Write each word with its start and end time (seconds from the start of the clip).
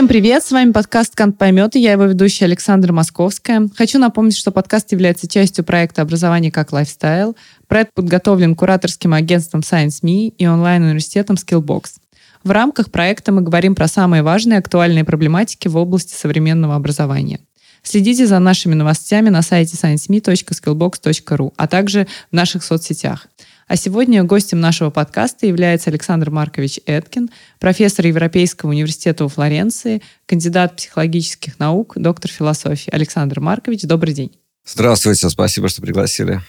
Всем 0.00 0.08
привет, 0.08 0.42
с 0.42 0.50
вами 0.50 0.72
подкаст 0.72 1.14
«Кант 1.14 1.36
поймет» 1.36 1.76
и 1.76 1.78
я 1.78 1.92
его 1.92 2.04
ведущая 2.04 2.46
Александра 2.46 2.90
Московская. 2.90 3.68
Хочу 3.76 3.98
напомнить, 3.98 4.34
что 4.34 4.50
подкаст 4.50 4.92
является 4.92 5.28
частью 5.28 5.62
проекта 5.62 6.00
«Образование 6.00 6.50
как 6.50 6.72
лайфстайл». 6.72 7.36
Проект 7.68 7.92
подготовлен 7.92 8.56
кураторским 8.56 9.12
агентством 9.12 9.60
Science.me 9.60 10.28
и 10.28 10.46
онлайн-университетом 10.46 11.36
Skillbox. 11.36 11.96
В 12.42 12.50
рамках 12.50 12.90
проекта 12.90 13.30
мы 13.30 13.42
говорим 13.42 13.74
про 13.74 13.88
самые 13.88 14.22
важные 14.22 14.60
актуальные 14.60 15.04
проблематики 15.04 15.68
в 15.68 15.76
области 15.76 16.14
современного 16.14 16.76
образования. 16.76 17.40
Следите 17.82 18.26
за 18.26 18.38
нашими 18.38 18.72
новостями 18.72 19.28
на 19.28 19.42
сайте 19.42 19.76
scienceme.skillbox.ru, 19.76 21.52
а 21.58 21.66
также 21.66 22.06
в 22.30 22.34
наших 22.34 22.64
соцсетях. 22.64 23.28
А 23.70 23.76
сегодня 23.76 24.24
гостем 24.24 24.58
нашего 24.58 24.90
подкаста 24.90 25.46
является 25.46 25.90
Александр 25.90 26.28
Маркович 26.30 26.80
Эткин, 26.86 27.30
профессор 27.60 28.04
Европейского 28.04 28.70
университета 28.70 29.22
во 29.22 29.30
Флоренции, 29.30 30.02
кандидат 30.26 30.74
психологических 30.74 31.56
наук, 31.60 31.92
доктор 31.94 32.32
философии. 32.32 32.92
Александр 32.92 33.38
Маркович, 33.38 33.82
добрый 33.82 34.12
день. 34.12 34.32
Здравствуйте, 34.66 35.30
спасибо, 35.30 35.68
что 35.68 35.82
пригласили. 35.82 36.40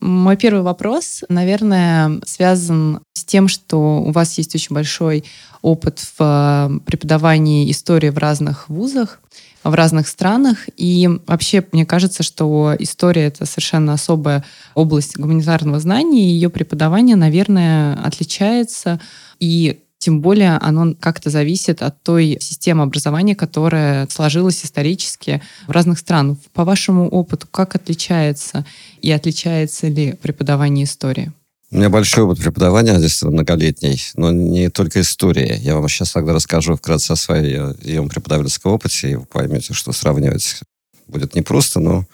Мой 0.00 0.38
первый 0.38 0.62
вопрос, 0.62 1.24
наверное, 1.28 2.22
связан 2.24 3.00
с 3.12 3.22
тем, 3.22 3.48
что 3.48 3.98
у 3.98 4.10
вас 4.10 4.38
есть 4.38 4.54
очень 4.54 4.74
большой 4.74 5.24
опыт 5.60 6.00
в 6.16 6.80
преподавании 6.86 7.70
истории 7.70 8.08
в 8.08 8.16
разных 8.16 8.70
вузах 8.70 9.20
в 9.64 9.74
разных 9.74 10.08
странах. 10.08 10.68
И 10.76 11.08
вообще, 11.26 11.64
мне 11.72 11.86
кажется, 11.86 12.22
что 12.22 12.74
история— 12.78 13.22
это 13.26 13.46
совершенно 13.46 13.92
особая 13.92 14.44
область 14.74 15.16
гуманитарного 15.16 15.80
знания, 15.80 16.24
и 16.24 16.32
ее 16.32 16.50
преподавание, 16.50 17.16
наверное, 17.16 17.94
отличается. 18.02 19.00
И 19.38 19.80
тем 19.98 20.20
более 20.20 20.56
оно 20.56 20.94
как-то 20.98 21.30
зависит 21.30 21.80
от 21.80 22.02
той 22.02 22.38
системы 22.40 22.82
образования, 22.82 23.36
которая 23.36 24.08
сложилась 24.08 24.64
исторически 24.64 25.40
в 25.68 25.70
разных 25.70 25.98
странах. 25.98 26.38
По 26.52 26.64
вашему 26.64 27.08
опыту, 27.08 27.46
как 27.48 27.76
отличается 27.76 28.66
и 29.00 29.12
отличается 29.12 29.86
ли 29.86 30.14
преподавание 30.20 30.86
истории? 30.86 31.32
У 31.72 31.76
меня 31.78 31.88
большой 31.88 32.24
опыт 32.24 32.38
преподавания, 32.38 32.98
здесь 32.98 33.22
многолетний, 33.22 33.98
но 34.14 34.30
не 34.30 34.68
только 34.68 35.00
история. 35.00 35.56
Я 35.56 35.74
вам 35.74 35.88
сейчас 35.88 36.12
тогда 36.12 36.34
расскажу 36.34 36.76
вкратце 36.76 37.12
о 37.12 37.16
своем 37.16 38.10
преподавательском 38.10 38.72
опыте, 38.72 39.12
и 39.12 39.14
вы 39.14 39.24
поймете, 39.24 39.72
что 39.72 39.90
сравнивать 39.92 40.60
будет 41.06 41.34
непросто, 41.34 41.80
но 41.80 42.04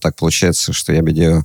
так 0.00 0.14
получается, 0.14 0.72
что 0.72 0.92
я 0.92 1.00
меняю 1.00 1.44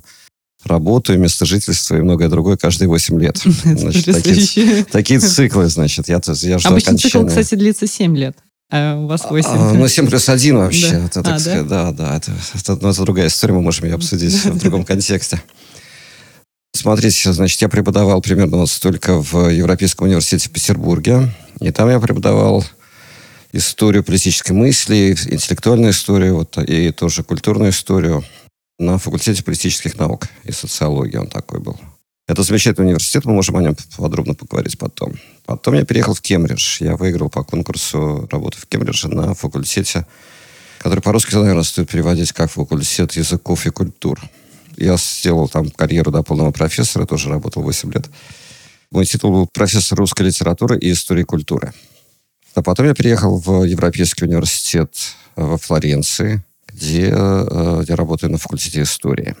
работу, 0.62 1.18
место 1.18 1.46
жительства 1.46 1.96
и 1.96 2.00
многое 2.00 2.28
другое 2.28 2.56
каждые 2.56 2.88
8 2.88 3.20
лет. 3.20 3.38
Значит, 3.64 4.04
такие, 4.04 4.84
такие 4.84 5.18
циклы, 5.18 5.66
значит. 5.66 6.08
Я, 6.08 6.20
я 6.24 6.58
жду 6.58 6.68
Обычно 6.68 6.90
окончания. 6.90 7.10
цикл, 7.10 7.26
кстати, 7.26 7.56
длится 7.56 7.88
7 7.88 8.16
лет. 8.16 8.36
А 8.70 8.96
у 8.96 9.08
вас 9.08 9.28
8. 9.28 9.48
А, 9.50 9.74
ну, 9.74 9.88
7 9.88 10.06
плюс 10.06 10.28
1 10.28 10.56
вообще. 10.56 10.90
Да, 10.92 11.06
это, 11.06 11.20
а, 11.20 11.40
да? 11.40 11.62
да, 11.64 11.92
да. 11.92 12.16
Это, 12.18 12.32
это, 12.54 12.78
ну, 12.80 12.90
это 12.90 13.02
другая 13.02 13.26
история, 13.26 13.54
мы 13.54 13.62
можем 13.62 13.86
ее 13.86 13.94
обсудить 13.94 14.44
в 14.44 14.58
другом 14.60 14.84
контексте. 14.84 15.42
Смотрите, 16.72 17.32
значит, 17.32 17.60
я 17.62 17.68
преподавал 17.68 18.22
примерно 18.22 18.58
вот 18.58 18.70
столько 18.70 19.20
в 19.20 19.48
Европейском 19.48 20.06
университете 20.06 20.48
в 20.48 20.52
Петербурге. 20.52 21.32
И 21.60 21.70
там 21.72 21.90
я 21.90 22.00
преподавал 22.00 22.64
историю 23.52 24.04
политической 24.04 24.52
мысли, 24.52 25.10
интеллектуальную 25.10 25.90
историю, 25.90 26.36
вот, 26.36 26.56
и 26.58 26.90
тоже 26.92 27.22
культурную 27.22 27.70
историю 27.70 28.24
на 28.78 28.98
факультете 28.98 29.44
политических 29.44 29.98
наук 29.98 30.26
и 30.44 30.52
социологии 30.52 31.16
он 31.16 31.26
такой 31.26 31.60
был. 31.60 31.78
Это 32.26 32.44
замечательный 32.44 32.86
университет, 32.86 33.24
мы 33.24 33.32
можем 33.32 33.56
о 33.56 33.62
нем 33.62 33.76
подробно 33.96 34.34
поговорить 34.34 34.78
потом. 34.78 35.14
Потом 35.46 35.74
я 35.74 35.84
переехал 35.84 36.14
в 36.14 36.20
Кембридж. 36.20 36.76
Я 36.80 36.96
выиграл 36.96 37.28
по 37.28 37.42
конкурсу 37.42 38.28
работы 38.30 38.56
в 38.58 38.66
Кембридже 38.66 39.08
на 39.08 39.34
факультете, 39.34 40.06
который 40.78 41.00
по-русски, 41.00 41.34
наверное, 41.34 41.64
стоит 41.64 41.90
переводить 41.90 42.32
как 42.32 42.50
факультет 42.50 43.12
языков 43.12 43.66
и 43.66 43.70
культур. 43.70 44.20
Я 44.76 44.96
сделал 44.96 45.48
там 45.48 45.70
карьеру 45.70 46.10
до 46.10 46.22
полного 46.22 46.52
профессора, 46.52 47.06
тоже 47.06 47.28
работал 47.28 47.62
8 47.62 47.92
лет. 47.92 48.06
Мой 48.90 49.04
титул 49.04 49.32
был 49.32 49.46
профессор 49.46 49.98
русской 49.98 50.22
литературы 50.22 50.78
и 50.78 50.90
истории 50.90 51.22
культуры. 51.22 51.72
А 52.54 52.62
потом 52.62 52.86
я 52.86 52.94
переехал 52.94 53.38
в 53.38 53.64
Европейский 53.64 54.24
университет 54.24 54.92
во 55.36 55.56
Флоренции, 55.58 56.42
где 56.66 57.10
э, 57.12 57.84
я 57.86 57.96
работаю 57.96 58.32
на 58.32 58.38
факультете 58.38 58.82
истории. 58.82 59.36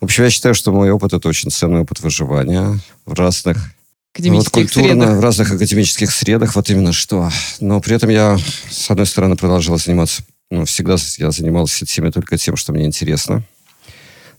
В 0.00 0.04
общем, 0.04 0.24
я 0.24 0.30
считаю, 0.30 0.54
что 0.54 0.72
мой 0.72 0.90
опыт– 0.90 1.12
это 1.14 1.28
очень 1.28 1.50
ценный 1.50 1.80
опыт 1.80 2.00
выживания 2.00 2.78
в 3.06 3.14
разных 3.14 3.72
академических 4.12 4.54
вот, 4.54 4.62
культурно, 4.62 5.04
средах. 5.04 5.18
в 5.18 5.20
разных 5.20 5.52
академических 5.52 6.10
средах, 6.10 6.56
вот 6.56 6.70
именно 6.70 6.92
что. 6.92 7.30
Но 7.60 7.80
при 7.80 7.94
этом 7.94 8.10
я, 8.10 8.38
с 8.70 8.90
одной 8.90 9.06
стороны, 9.06 9.36
продолжал 9.36 9.78
заниматься, 9.78 10.22
ну, 10.50 10.64
всегда 10.64 10.96
я 11.18 11.30
занимался 11.30 11.86
всеми 11.86 12.10
только 12.10 12.36
тем, 12.36 12.56
что 12.56 12.72
мне 12.72 12.86
интересно– 12.86 13.44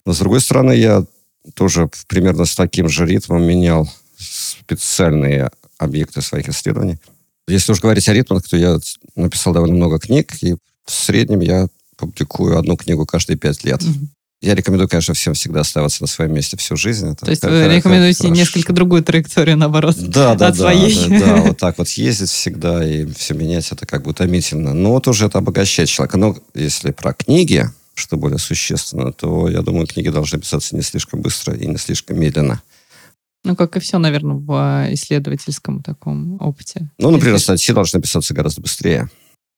но, 0.09 0.13
с 0.13 0.17
другой 0.17 0.41
стороны, 0.41 0.71
я 0.71 1.05
тоже 1.53 1.87
примерно 2.07 2.45
с 2.45 2.55
таким 2.55 2.89
же 2.89 3.05
ритмом 3.05 3.43
менял 3.43 3.87
специальные 4.17 5.51
объекты 5.77 6.23
своих 6.23 6.49
исследований. 6.49 6.97
Если 7.47 7.71
уж 7.71 7.79
говорить 7.79 8.09
о 8.09 8.13
ритмах, 8.13 8.41
то 8.49 8.57
я 8.57 8.79
написал 9.15 9.53
довольно 9.53 9.75
много 9.75 9.99
книг, 9.99 10.33
и 10.41 10.55
в 10.83 10.91
среднем 10.91 11.41
я 11.41 11.67
публикую 11.95 12.57
одну 12.57 12.75
книгу 12.75 13.05
каждые 13.05 13.37
пять 13.37 13.63
лет. 13.63 13.83
Mm-hmm. 13.83 14.07
Я 14.41 14.55
рекомендую, 14.55 14.89
конечно, 14.89 15.13
всем 15.13 15.35
всегда 15.35 15.59
оставаться 15.59 16.01
на 16.01 16.07
своем 16.07 16.33
месте 16.33 16.57
всю 16.57 16.75
жизнь. 16.75 17.09
Это 17.11 17.25
То 17.25 17.29
есть 17.29 17.43
вы 17.43 17.67
рекомендуете 17.67 18.23
хорошо. 18.23 18.35
несколько 18.35 18.73
другую 18.73 19.03
траекторию, 19.03 19.57
наоборот, 19.57 19.95
да, 19.99 20.33
да, 20.33 20.47
от 20.47 20.55
да, 20.57 20.63
своей? 20.63 21.07
Да, 21.07 21.19
да, 21.19 21.35
вот 21.35 21.57
так 21.59 21.77
вот 21.77 21.87
ездить 21.89 22.31
всегда 22.31 22.83
и 22.83 23.05
все 23.13 23.35
менять, 23.35 23.71
это 23.71 23.85
как 23.85 24.05
бы 24.05 24.09
утомительно. 24.09 24.73
Но 24.73 24.93
вот 24.93 25.07
уже 25.07 25.27
это 25.27 25.37
обогащает 25.37 25.87
человека. 25.87 26.17
Но 26.17 26.35
если 26.55 26.89
про 26.89 27.13
книги, 27.13 27.69
что 27.99 28.17
более 28.17 28.39
существенно, 28.39 29.11
то, 29.11 29.49
я 29.49 29.61
думаю, 29.61 29.87
книги 29.87 30.09
должны 30.09 30.39
писаться 30.39 30.75
не 30.75 30.81
слишком 30.81 31.21
быстро 31.21 31.55
и 31.55 31.67
не 31.67 31.77
слишком 31.77 32.19
медленно. 32.19 32.61
Ну, 33.43 33.55
как 33.55 33.77
и 33.77 33.79
все, 33.79 33.97
наверное, 33.99 34.35
в 34.35 34.51
а, 34.51 34.93
исследовательском 34.93 35.81
таком 35.81 36.41
опыте. 36.41 36.89
Ну, 36.97 37.09
например, 37.11 37.35
Если... 37.35 37.45
статьи 37.45 37.73
должны 37.73 38.01
писаться 38.01 38.33
гораздо 38.33 38.61
быстрее. 38.61 39.09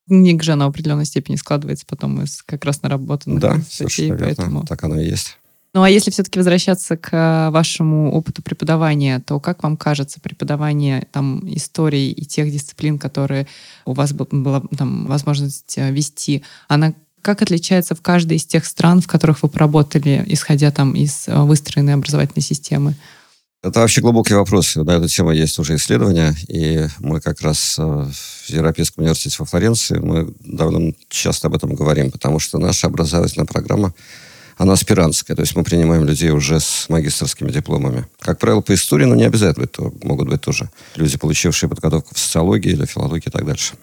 Книга 0.07 0.44
же, 0.44 0.52
она 0.52 0.66
в 0.66 0.69
определенной 0.69 1.06
степени 1.06 1.35
складывается 1.35 1.85
потом 1.88 2.22
из 2.22 2.41
как 2.44 2.66
раз 2.66 2.81
наработанных 2.81 3.40
да, 3.40 3.59
статей, 3.62 4.13
поэтому... 4.13 4.66
так 4.66 4.84
оно 4.84 5.00
и 5.00 5.08
есть. 5.08 5.38
Ну, 5.73 5.84
а 5.84 5.90
если 5.90 6.12
все-таки 6.12 6.38
возвращаться 6.38 6.97
к 6.97 7.09
а, 7.13 7.50
вашему 7.50 8.12
опыту 8.12 8.44
преподавания, 8.44 9.19
то 9.19 9.40
как 9.40 9.63
вам 9.63 9.78
кажется 9.78 10.19
преподавание 10.19 11.08
там 11.12 11.41
истории 11.56 12.12
и 12.12 12.25
тех 12.25 12.52
дисциплин, 12.52 13.00
которые 13.00 13.47
у 13.85 13.94
вас 13.94 14.12
была 14.12 14.62
там 14.78 15.06
возможность 15.06 15.78
а, 15.78 15.90
вести, 15.90 16.44
она 16.68 16.94
как 17.22 17.42
отличается 17.42 17.96
в 17.96 18.02
каждой 18.02 18.38
из 18.38 18.46
тех 18.46 18.66
стран, 18.66 19.02
в 19.02 19.08
которых 19.08 19.44
вы 19.44 19.50
поработали, 19.50 20.24
исходя 20.28 20.72
там 20.72 20.94
из 20.94 21.28
э, 21.28 21.38
выстроенной 21.42 21.94
образовательной 21.94 22.44
системы? 22.44 22.96
Это 23.64 23.80
вообще 23.82 24.02
глубокий 24.02 24.34
вопрос. 24.34 24.76
На 24.76 24.92
эту 24.92 25.08
тему 25.08 25.32
есть 25.32 25.59
уже 25.59 25.76
исследования, 25.76 26.36
и 26.48 26.88
мы 27.00 27.22
как 27.22 27.42
раз 27.42 27.76
э, 27.78 27.84
в 27.84 28.50
Европейском 28.50 29.04
университете 29.04 29.36
во 29.40 29.46
Флоренции 29.46 30.00
мы 30.00 30.34
довольно 30.40 30.94
часто 31.09 31.48
об 31.48 31.56
этом 31.56 31.76
говорим, 31.76 32.09
потому 32.09 32.40
что 32.40 32.58
наша 32.58 32.88
образовательная 32.88 33.46
программа, 33.46 33.94
она 34.58 34.74
аспирантская, 34.74 35.36
то 35.36 35.42
есть 35.42 35.56
мы 35.56 35.64
принимаем 35.64 36.06
людей 36.06 36.32
уже 36.32 36.59
с 36.59 36.88
магистрскими 36.90 37.52
дипломами. 37.52 38.06
Как 38.20 38.40
правило, 38.40 38.62
по 38.62 38.74
истории, 38.74 39.06
но 39.06 39.16
не 39.16 39.26
обязательно, 39.26 39.68
то 39.68 39.94
могут 40.03 40.28
быть 40.28 40.42
тоже 40.42 40.70
люди, 40.96 41.18
получившие 41.18 41.70
подготовку 41.70 42.16
в 42.16 42.20
социологии 42.20 42.72
или 42.72 42.86
филологии 42.86 43.28
и 43.28 43.32
так 43.32 43.46
дальше. 43.46 43.76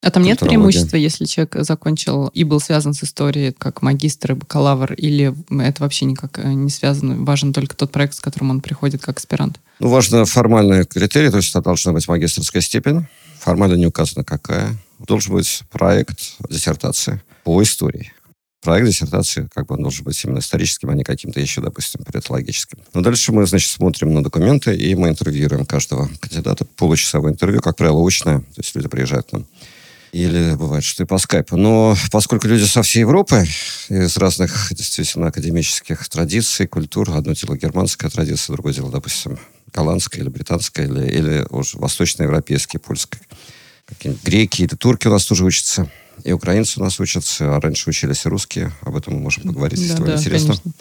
А 0.00 0.12
там 0.12 0.22
нет 0.22 0.38
преимущества, 0.38 0.96
если 0.96 1.24
человек 1.24 1.56
закончил 1.58 2.28
и 2.28 2.44
был 2.44 2.60
связан 2.60 2.94
с 2.94 3.02
историей 3.02 3.52
как 3.56 3.82
магистр 3.82 4.32
и 4.32 4.34
бакалавр, 4.36 4.92
или 4.92 5.34
это 5.50 5.82
вообще 5.82 6.04
никак 6.04 6.38
э, 6.38 6.52
не 6.52 6.70
связано, 6.70 7.24
важен 7.24 7.52
только 7.52 7.74
тот 7.74 7.90
проект, 7.90 8.14
с 8.14 8.20
которым 8.20 8.50
он 8.50 8.60
приходит 8.60 9.02
как 9.02 9.18
аспирант? 9.18 9.60
Ну, 9.80 9.88
важно 9.88 10.24
формальные 10.24 10.84
критерии, 10.84 11.30
то 11.30 11.38
есть 11.38 11.50
это 11.50 11.62
должна 11.62 11.92
быть 11.92 12.06
магистрская 12.06 12.62
степень, 12.62 13.06
формально 13.40 13.74
не 13.74 13.86
указано 13.86 14.24
какая. 14.24 14.76
Должен 15.00 15.34
быть 15.34 15.62
проект 15.70 16.36
диссертации 16.48 17.20
по 17.42 17.60
истории. 17.60 18.12
Проект 18.62 18.86
диссертации 18.86 19.48
как 19.52 19.66
бы 19.66 19.74
он 19.74 19.82
должен 19.82 20.04
быть 20.04 20.22
именно 20.24 20.38
историческим, 20.38 20.90
а 20.90 20.94
не 20.94 21.02
каким-то 21.02 21.40
еще, 21.40 21.60
допустим, 21.60 22.04
предологическим. 22.04 22.78
Но 22.94 23.00
дальше 23.00 23.32
мы, 23.32 23.46
значит, 23.46 23.70
смотрим 23.70 24.14
на 24.14 24.22
документы, 24.22 24.76
и 24.76 24.94
мы 24.94 25.08
интервьюируем 25.08 25.66
каждого 25.66 26.08
кандидата. 26.20 26.64
Получасовое 26.64 27.32
интервью, 27.32 27.60
как 27.60 27.76
правило, 27.76 28.04
очное. 28.04 28.40
То 28.40 28.58
есть 28.58 28.74
люди 28.74 28.88
приезжают 28.88 29.30
к 29.30 29.32
нам 29.32 29.46
или 30.12 30.54
бывает, 30.54 30.84
что 30.84 31.02
и 31.02 31.06
по 31.06 31.18
скайпу. 31.18 31.56
Но 31.56 31.96
поскольку 32.10 32.46
люди 32.48 32.64
со 32.64 32.82
всей 32.82 33.00
Европы, 33.00 33.46
из 33.88 34.16
разных 34.16 34.68
действительно 34.72 35.28
академических 35.28 36.08
традиций, 36.08 36.66
культур, 36.66 37.10
одно 37.10 37.32
дело 37.32 37.56
германская 37.56 38.10
традиция, 38.10 38.54
другое 38.54 38.74
дело, 38.74 38.90
допустим, 38.90 39.38
голландская 39.72 40.22
или 40.22 40.30
британская, 40.30 40.86
или, 40.86 41.10
или 41.10 41.46
уже 41.50 41.78
восточноевропейская, 41.78 42.80
польская. 42.80 43.20
Какие-нибудь 43.86 44.24
греки 44.24 44.62
или 44.62 44.74
турки 44.74 45.06
у 45.06 45.10
нас 45.10 45.24
тоже 45.24 45.44
учатся. 45.44 45.90
И 46.24 46.32
украинцы 46.32 46.80
у 46.80 46.82
нас 46.82 46.98
учатся, 47.00 47.56
а 47.56 47.60
раньше 47.60 47.88
учились 47.88 48.26
и 48.26 48.28
русские. 48.28 48.72
Об 48.82 48.96
этом 48.96 49.14
мы 49.14 49.20
можем 49.20 49.44
поговорить, 49.44 49.78
если 49.78 49.94
да, 49.94 50.00
вам 50.00 50.08
да, 50.08 50.16
интересно. 50.16 50.48
Конечно. 50.48 50.72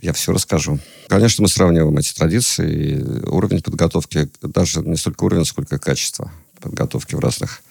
Я 0.00 0.12
все 0.12 0.32
расскажу. 0.32 0.80
Конечно, 1.08 1.42
мы 1.42 1.48
сравниваем 1.48 1.96
эти 1.96 2.12
традиции, 2.12 2.98
и 2.98 3.26
уровень 3.26 3.62
подготовки, 3.62 4.28
даже 4.42 4.80
не 4.80 4.96
столько 4.96 5.24
уровень, 5.24 5.44
сколько 5.44 5.78
качество. 5.78 6.32
подготовки 6.60 7.14
в 7.14 7.20
разных 7.20 7.62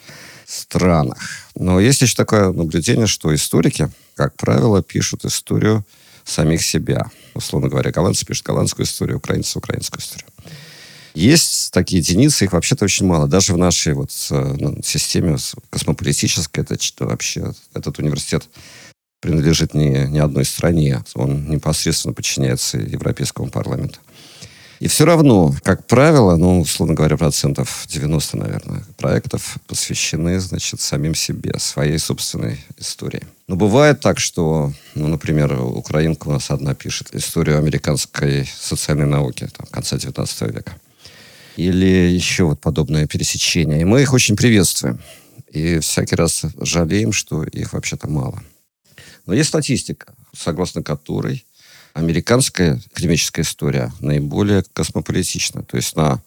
странах. 0.45 1.17
Но 1.55 1.79
есть 1.79 2.01
еще 2.01 2.15
такое 2.15 2.51
наблюдение, 2.51 3.07
что 3.07 3.33
историки, 3.33 3.89
как 4.15 4.35
правило, 4.35 4.81
пишут 4.81 5.25
историю 5.25 5.85
самих 6.23 6.63
себя. 6.63 7.09
Условно 7.33 7.69
говоря, 7.69 7.91
голландцы 7.91 8.25
пишут 8.25 8.45
голландскую 8.45 8.85
историю, 8.85 9.17
украинцы 9.17 9.57
украинскую 9.57 10.01
историю. 10.01 10.27
Есть 11.13 11.71
такие 11.71 11.99
единицы, 11.99 12.45
их 12.45 12.53
вообще-то 12.53 12.85
очень 12.85 13.05
мало. 13.05 13.27
Даже 13.27 13.53
в 13.53 13.57
нашей 13.57 13.93
вот 13.93 14.11
э, 14.31 14.55
ну, 14.59 14.81
системе 14.83 15.37
космополитической, 15.69 16.61
это 16.61 16.75
вообще 17.05 17.53
этот 17.73 17.99
университет 17.99 18.49
принадлежит 19.19 19.73
не, 19.73 20.07
не 20.07 20.19
одной 20.19 20.43
стране. 20.43 21.03
Он 21.13 21.47
непосредственно 21.49 22.13
подчиняется 22.13 22.77
Европейскому 22.77 23.49
парламенту. 23.49 23.99
И 24.83 24.88
все 24.89 25.06
равно, 25.06 25.56
как 25.63 25.88
правило, 25.88 26.35
ну, 26.35 26.59
условно 26.59 26.94
говоря, 26.94 27.15
процентов 27.15 27.85
90, 27.88 28.35
наверное, 28.35 28.83
проектов 28.97 29.56
посвящены, 29.65 30.41
значит, 30.41 30.81
самим 30.81 31.15
себе, 31.15 31.57
своей 31.57 31.97
собственной 31.97 32.59
истории. 32.77 33.24
Но 33.47 33.56
бывает 33.56 34.01
так, 34.01 34.19
что, 34.19 34.74
ну, 34.94 35.07
например, 35.07 35.57
украинка 35.62 36.27
у 36.27 36.33
нас 36.33 36.51
одна 36.51 36.75
пишет 36.75 37.15
историю 37.15 37.59
американской 37.59 38.45
социальной 38.45 39.06
науки 39.06 39.47
там, 39.57 39.68
конца 39.71 39.97
19 39.97 40.41
века. 40.53 40.75
Или 41.56 42.12
еще 42.12 42.44
вот 42.44 42.59
подобное 42.59 43.07
пересечение. 43.07 43.79
И 43.79 43.86
мы 43.86 44.01
их 44.01 44.12
очень 44.12 44.36
приветствуем. 44.36 45.00
И 45.50 45.79
всякий 45.79 46.18
раз 46.18 46.41
жалеем, 46.59 47.13
что 47.13 47.45
их 47.45 47.71
вообще-то 47.71 48.09
мало. 48.09 48.44
Но 49.27 49.33
есть 49.33 49.47
статистика, 49.47 50.13
согласно 50.36 50.83
которой 50.83 51.45
американская 51.93 52.81
академическая 52.91 53.45
история 53.45 53.91
наиболее 53.99 54.63
космополитична. 54.73 55.63
То 55.63 55.77
есть 55.77 55.95
на 55.95 56.21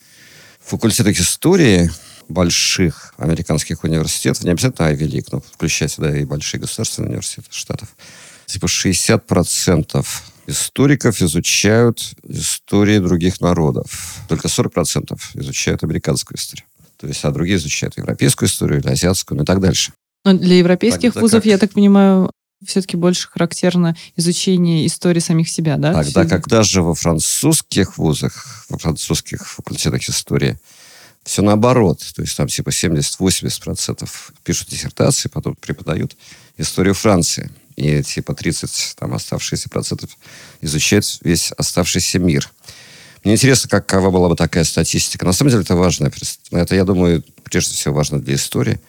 факультетах 0.60 1.18
истории 1.18 1.90
больших 2.28 3.14
американских 3.18 3.84
университетов, 3.84 4.42
не 4.44 4.50
обязательно 4.50 4.86
Ivy 4.86 5.08
League, 5.08 5.28
но 5.30 5.40
включая 5.40 5.88
сюда 5.88 6.16
и 6.16 6.24
большие 6.24 6.60
государственные 6.60 7.10
университеты 7.10 7.48
штатов, 7.50 7.88
типа 8.46 8.66
60% 8.66 10.06
историков 10.46 11.20
изучают 11.20 12.14
истории 12.24 12.98
других 12.98 13.40
народов. 13.40 14.16
Только 14.28 14.48
40% 14.48 15.18
изучают 15.34 15.82
американскую 15.82 16.38
историю. 16.38 16.66
То 16.96 17.06
есть, 17.06 17.24
а 17.24 17.30
другие 17.30 17.58
изучают 17.58 17.96
европейскую 17.96 18.48
историю 18.48 18.80
или 18.80 18.88
азиатскую, 18.88 19.36
ну 19.36 19.42
и 19.42 19.46
так 19.46 19.60
дальше. 19.60 19.92
Но 20.24 20.32
для 20.32 20.58
европейских 20.58 21.14
Тогда 21.14 21.20
вузов, 21.20 21.42
как? 21.42 21.46
я 21.46 21.58
так 21.58 21.72
понимаю, 21.72 22.30
все-таки 22.64 22.96
больше 22.96 23.28
характерно 23.28 23.96
изучение 24.16 24.86
истории 24.86 25.20
самих 25.20 25.48
себя, 25.48 25.76
да? 25.76 25.92
Тогда 25.92 26.22
Все... 26.22 26.30
как 26.30 26.48
даже 26.48 26.82
во 26.82 26.94
французских 26.94 27.98
вузах, 27.98 28.64
во 28.68 28.78
французских 28.78 29.46
факультетах 29.46 30.08
истории, 30.08 30.58
все 31.22 31.42
наоборот. 31.42 32.02
То 32.14 32.22
есть 32.22 32.36
там 32.36 32.46
типа 32.46 32.70
70-80% 32.70 34.08
пишут 34.44 34.68
диссертации, 34.68 35.28
потом 35.28 35.54
преподают 35.56 36.16
историю 36.56 36.94
Франции. 36.94 37.50
И 37.74 38.02
типа 38.02 38.34
30 38.34 38.94
там 38.96 39.12
оставшиеся 39.12 39.68
процентов 39.68 40.16
изучают 40.62 41.04
весь 41.22 41.52
оставшийся 41.52 42.18
мир. 42.18 42.50
Мне 43.22 43.34
интересно, 43.34 43.68
какова 43.68 44.10
была 44.10 44.28
бы 44.28 44.36
такая 44.36 44.64
статистика. 44.64 45.26
На 45.26 45.32
самом 45.32 45.50
деле 45.50 45.62
это 45.62 45.74
важно. 45.74 46.10
Это, 46.52 46.74
я 46.74 46.84
думаю, 46.84 47.22
прежде 47.42 47.74
всего 47.74 47.94
важно 47.94 48.20
для 48.20 48.36
истории 48.36 48.80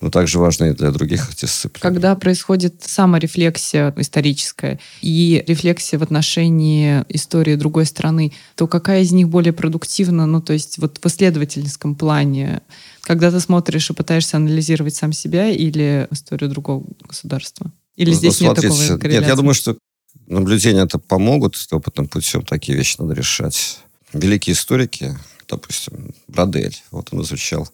но 0.00 0.10
также 0.10 0.38
важно 0.38 0.66
и 0.66 0.72
для 0.72 0.90
других 0.90 1.34
дисциплин. 1.34 1.80
Когда 1.80 2.14
происходит 2.16 2.82
саморефлексия 2.82 3.94
историческая 3.96 4.78
и 5.00 5.42
рефлексия 5.46 5.98
в 5.98 6.02
отношении 6.02 7.04
истории 7.08 7.54
другой 7.54 7.86
страны, 7.86 8.32
то 8.56 8.66
какая 8.66 9.02
из 9.02 9.12
них 9.12 9.28
более 9.28 9.52
продуктивна, 9.52 10.26
ну, 10.26 10.42
то 10.42 10.52
есть 10.52 10.78
вот 10.78 10.98
в 11.02 11.06
исследовательском 11.06 11.94
плане, 11.94 12.60
когда 13.02 13.30
ты 13.30 13.40
смотришь 13.40 13.90
и 13.90 13.94
пытаешься 13.94 14.36
анализировать 14.36 14.94
сам 14.94 15.12
себя 15.12 15.48
или 15.50 16.06
историю 16.10 16.50
другого 16.50 16.84
государства? 17.00 17.72
Или 17.96 18.10
ну, 18.10 18.16
здесь 18.16 18.40
ну, 18.40 18.48
нет 18.48 18.56
такого 18.56 18.98
корреляции? 18.98 19.20
Нет, 19.20 19.28
я 19.28 19.34
думаю, 19.34 19.54
что 19.54 19.78
наблюдения 20.26 20.82
это 20.82 20.98
помогут 20.98 21.56
опытным 21.70 22.08
путем, 22.08 22.42
такие 22.42 22.76
вещи 22.76 22.96
надо 22.98 23.14
решать. 23.14 23.78
Великие 24.12 24.54
историки, 24.54 25.16
допустим, 25.48 26.14
Брадель, 26.28 26.76
вот 26.90 27.08
он 27.12 27.22
изучал 27.22 27.68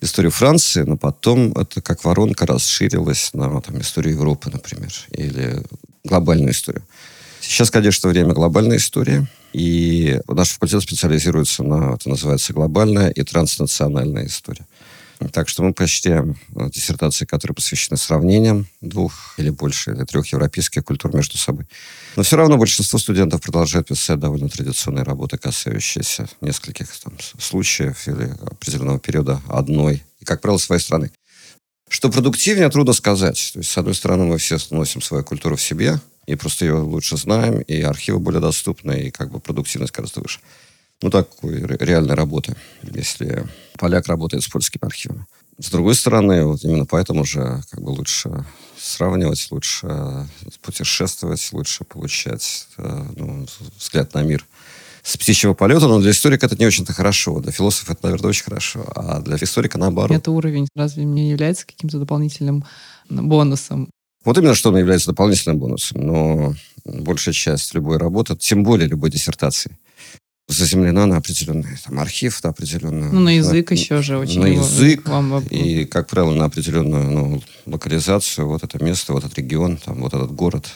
историю 0.00 0.30
Франции, 0.30 0.82
но 0.82 0.96
потом 0.96 1.52
это 1.52 1.80
как 1.82 2.04
воронка 2.04 2.46
расширилась 2.46 3.30
на 3.34 3.60
там, 3.60 3.80
историю 3.80 4.14
Европы, 4.14 4.50
например, 4.50 4.92
или 5.10 5.62
глобальную 6.04 6.52
историю. 6.52 6.82
Сейчас, 7.40 7.70
конечно, 7.70 8.08
время 8.08 8.32
глобальной 8.32 8.76
истории, 8.76 9.26
и 9.52 10.20
наш 10.28 10.50
факультет 10.50 10.82
специализируется 10.82 11.62
на, 11.62 11.94
это 11.94 12.08
называется, 12.08 12.52
глобальная 12.52 13.10
и 13.10 13.22
транснациональная 13.22 14.26
история. 14.26 14.66
Так 15.32 15.48
что 15.48 15.62
мы 15.62 15.74
прочтем 15.74 16.36
э, 16.56 16.70
диссертации, 16.70 17.26
которые 17.26 17.54
посвящены 17.54 17.98
сравнениям 17.98 18.66
двух 18.80 19.34
или 19.36 19.50
больше, 19.50 19.92
или 19.92 20.04
трех 20.04 20.26
европейских 20.28 20.84
культур 20.84 21.14
между 21.14 21.36
собой. 21.36 21.66
Но 22.16 22.22
все 22.22 22.36
равно 22.36 22.56
большинство 22.56 22.98
студентов 22.98 23.42
продолжают 23.42 23.88
писать 23.88 24.18
довольно 24.18 24.48
традиционные 24.48 25.04
работы, 25.04 25.36
касающиеся 25.36 26.28
нескольких 26.40 26.88
там, 26.98 27.12
случаев 27.38 28.08
или 28.08 28.34
определенного 28.50 28.98
периода 28.98 29.42
одной, 29.48 30.02
и, 30.20 30.24
как 30.24 30.40
правило, 30.40 30.58
своей 30.58 30.80
страны. 30.80 31.10
Что 31.88 32.10
продуктивнее, 32.10 32.70
трудно 32.70 32.94
сказать. 32.94 33.50
То 33.52 33.58
есть, 33.58 33.70
с 33.70 33.76
одной 33.76 33.94
стороны, 33.94 34.24
мы 34.24 34.38
все 34.38 34.56
носим 34.70 35.02
свою 35.02 35.22
культуру 35.24 35.56
в 35.56 35.62
себе, 35.62 36.00
и 36.26 36.34
просто 36.34 36.64
ее 36.64 36.76
лучше 36.76 37.16
знаем, 37.16 37.60
и 37.60 37.82
архивы 37.82 38.20
более 38.20 38.40
доступны, 38.40 39.02
и 39.02 39.10
как 39.10 39.30
бы 39.30 39.40
продуктивность 39.40 39.92
гораздо 39.92 40.20
выше 40.20 40.40
ну, 41.02 41.10
такой 41.10 41.60
реальной 41.60 42.14
работы, 42.14 42.54
если 42.82 43.46
поляк 43.78 44.06
работает 44.06 44.42
с 44.42 44.48
польскими 44.48 44.84
архивами. 44.84 45.26
С 45.58 45.70
другой 45.70 45.94
стороны, 45.94 46.46
вот 46.46 46.64
именно 46.64 46.86
поэтому 46.86 47.24
же 47.24 47.62
как 47.70 47.82
бы 47.82 47.90
лучше 47.90 48.46
сравнивать, 48.78 49.46
лучше 49.50 50.26
путешествовать, 50.62 51.46
лучше 51.52 51.84
получать 51.84 52.66
э, 52.78 53.06
ну, 53.16 53.46
взгляд 53.76 54.14
на 54.14 54.22
мир 54.22 54.46
с 55.02 55.16
птичьего 55.16 55.54
полета, 55.54 55.86
но 55.86 56.00
для 56.00 56.12
историка 56.12 56.46
это 56.46 56.56
не 56.56 56.66
очень-то 56.66 56.92
хорошо. 56.92 57.40
Для 57.40 57.52
философа 57.52 57.92
это, 57.92 58.04
наверное, 58.04 58.30
очень 58.30 58.44
хорошо, 58.44 58.84
а 58.94 59.20
для 59.20 59.36
историка 59.36 59.78
наоборот. 59.78 60.16
Это 60.16 60.30
уровень 60.30 60.68
разве 60.74 61.04
не 61.04 61.30
является 61.30 61.66
каким-то 61.66 61.98
дополнительным 61.98 62.64
бонусом? 63.08 63.90
Вот 64.24 64.36
именно 64.36 64.54
что 64.54 64.70
он 64.70 64.78
является 64.78 65.10
дополнительным 65.10 65.58
бонусом, 65.58 66.00
но 66.06 66.54
большая 66.84 67.34
часть 67.34 67.74
любой 67.74 67.96
работы, 67.96 68.36
тем 68.36 68.62
более 68.62 68.88
любой 68.88 69.10
диссертации, 69.10 69.78
заземлена 70.50 71.06
на 71.06 71.16
определенный 71.16 71.76
там, 71.84 71.98
архив, 71.98 72.42
на 72.42 72.50
определенную... 72.50 73.12
Ну, 73.12 73.20
на 73.20 73.36
язык 73.36 73.70
на, 73.70 73.74
еще 73.74 74.02
же 74.02 74.18
очень. 74.18 74.40
На 74.40 74.46
язык, 74.46 75.08
вам... 75.08 75.40
и, 75.50 75.84
как 75.84 76.08
правило, 76.08 76.34
на 76.34 76.44
определенную 76.46 77.10
ну, 77.10 77.42
локализацию, 77.66 78.48
вот 78.48 78.62
это 78.62 78.82
место, 78.82 79.12
вот 79.12 79.24
этот 79.24 79.38
регион, 79.38 79.76
там, 79.76 80.00
вот 80.00 80.14
этот 80.14 80.32
город. 80.32 80.66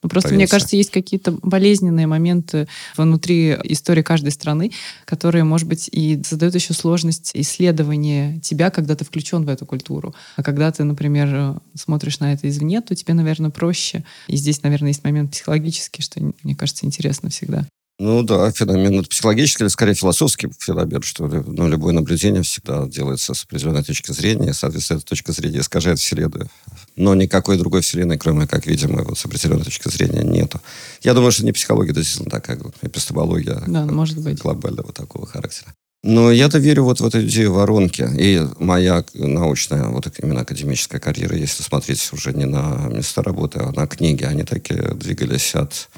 Ну, 0.00 0.08
просто, 0.08 0.28
провинция. 0.28 0.46
мне 0.46 0.50
кажется, 0.50 0.76
есть 0.76 0.90
какие-то 0.90 1.32
болезненные 1.42 2.06
моменты 2.06 2.68
внутри 2.96 3.56
истории 3.64 4.02
каждой 4.02 4.30
страны, 4.30 4.70
которые, 5.04 5.42
может 5.42 5.66
быть, 5.66 5.88
и 5.90 6.22
создают 6.22 6.54
еще 6.54 6.72
сложность 6.72 7.32
исследования 7.34 8.38
тебя, 8.40 8.70
когда 8.70 8.94
ты 8.94 9.04
включен 9.04 9.44
в 9.44 9.48
эту 9.48 9.66
культуру. 9.66 10.14
А 10.36 10.44
когда 10.44 10.70
ты, 10.70 10.84
например, 10.84 11.60
смотришь 11.74 12.20
на 12.20 12.32
это 12.32 12.48
извне, 12.48 12.80
то 12.80 12.94
тебе, 12.94 13.12
наверное, 13.14 13.50
проще. 13.50 14.04
И 14.28 14.36
здесь, 14.36 14.62
наверное, 14.62 14.90
есть 14.90 15.02
момент 15.02 15.32
психологический, 15.32 16.02
что, 16.02 16.20
мне 16.44 16.54
кажется, 16.54 16.86
интересно 16.86 17.28
всегда. 17.30 17.66
Ну 18.00 18.22
да, 18.22 18.52
феномен 18.52 19.00
это 19.00 19.08
психологический 19.08 19.64
или 19.64 19.68
скорее 19.68 19.94
философский 19.94 20.48
феномен, 20.60 21.02
что 21.02 21.26
ну, 21.26 21.66
любое 21.66 21.92
наблюдение 21.92 22.42
всегда 22.44 22.86
делается 22.86 23.34
с 23.34 23.42
определенной 23.42 23.82
точки 23.82 24.12
зрения, 24.12 24.54
соответственно, 24.54 24.98
эта 24.98 25.06
точка 25.06 25.32
зрения 25.32 25.60
искажает 25.60 25.98
Вселенную. 25.98 26.48
Но 26.94 27.16
никакой 27.16 27.58
другой 27.58 27.80
Вселенной, 27.80 28.16
кроме 28.16 28.46
как 28.46 28.66
видимой, 28.66 29.02
вот 29.02 29.18
с 29.18 29.24
определенной 29.24 29.64
точки 29.64 29.88
зрения, 29.88 30.22
нету. 30.22 30.60
Я 31.02 31.12
думаю, 31.12 31.32
что 31.32 31.44
не 31.44 31.50
психология, 31.50 31.92
действительно 31.92 32.30
такая 32.30 32.60
эпистемология 32.82 33.60
да, 33.66 33.84
может 33.84 34.18
быть. 34.22 34.38
глобального 34.38 34.92
такого 34.92 35.26
характера. 35.26 35.74
Но 36.04 36.30
я-то 36.30 36.58
верю 36.58 36.84
вот 36.84 37.00
в 37.00 37.06
эту 37.06 37.26
идею 37.26 37.52
воронки. 37.52 38.08
И 38.16 38.40
моя 38.60 39.04
научная, 39.14 39.88
вот 39.88 40.06
именно 40.22 40.42
академическая 40.42 41.00
карьера, 41.00 41.36
если 41.36 41.64
смотреть 41.64 42.08
уже 42.12 42.32
не 42.32 42.44
на 42.44 42.88
места 42.88 43.24
работы, 43.24 43.58
а 43.58 43.72
на 43.72 43.88
книги, 43.88 44.22
они 44.22 44.44
такие 44.44 44.94
двигались 44.94 45.56
от 45.56 45.88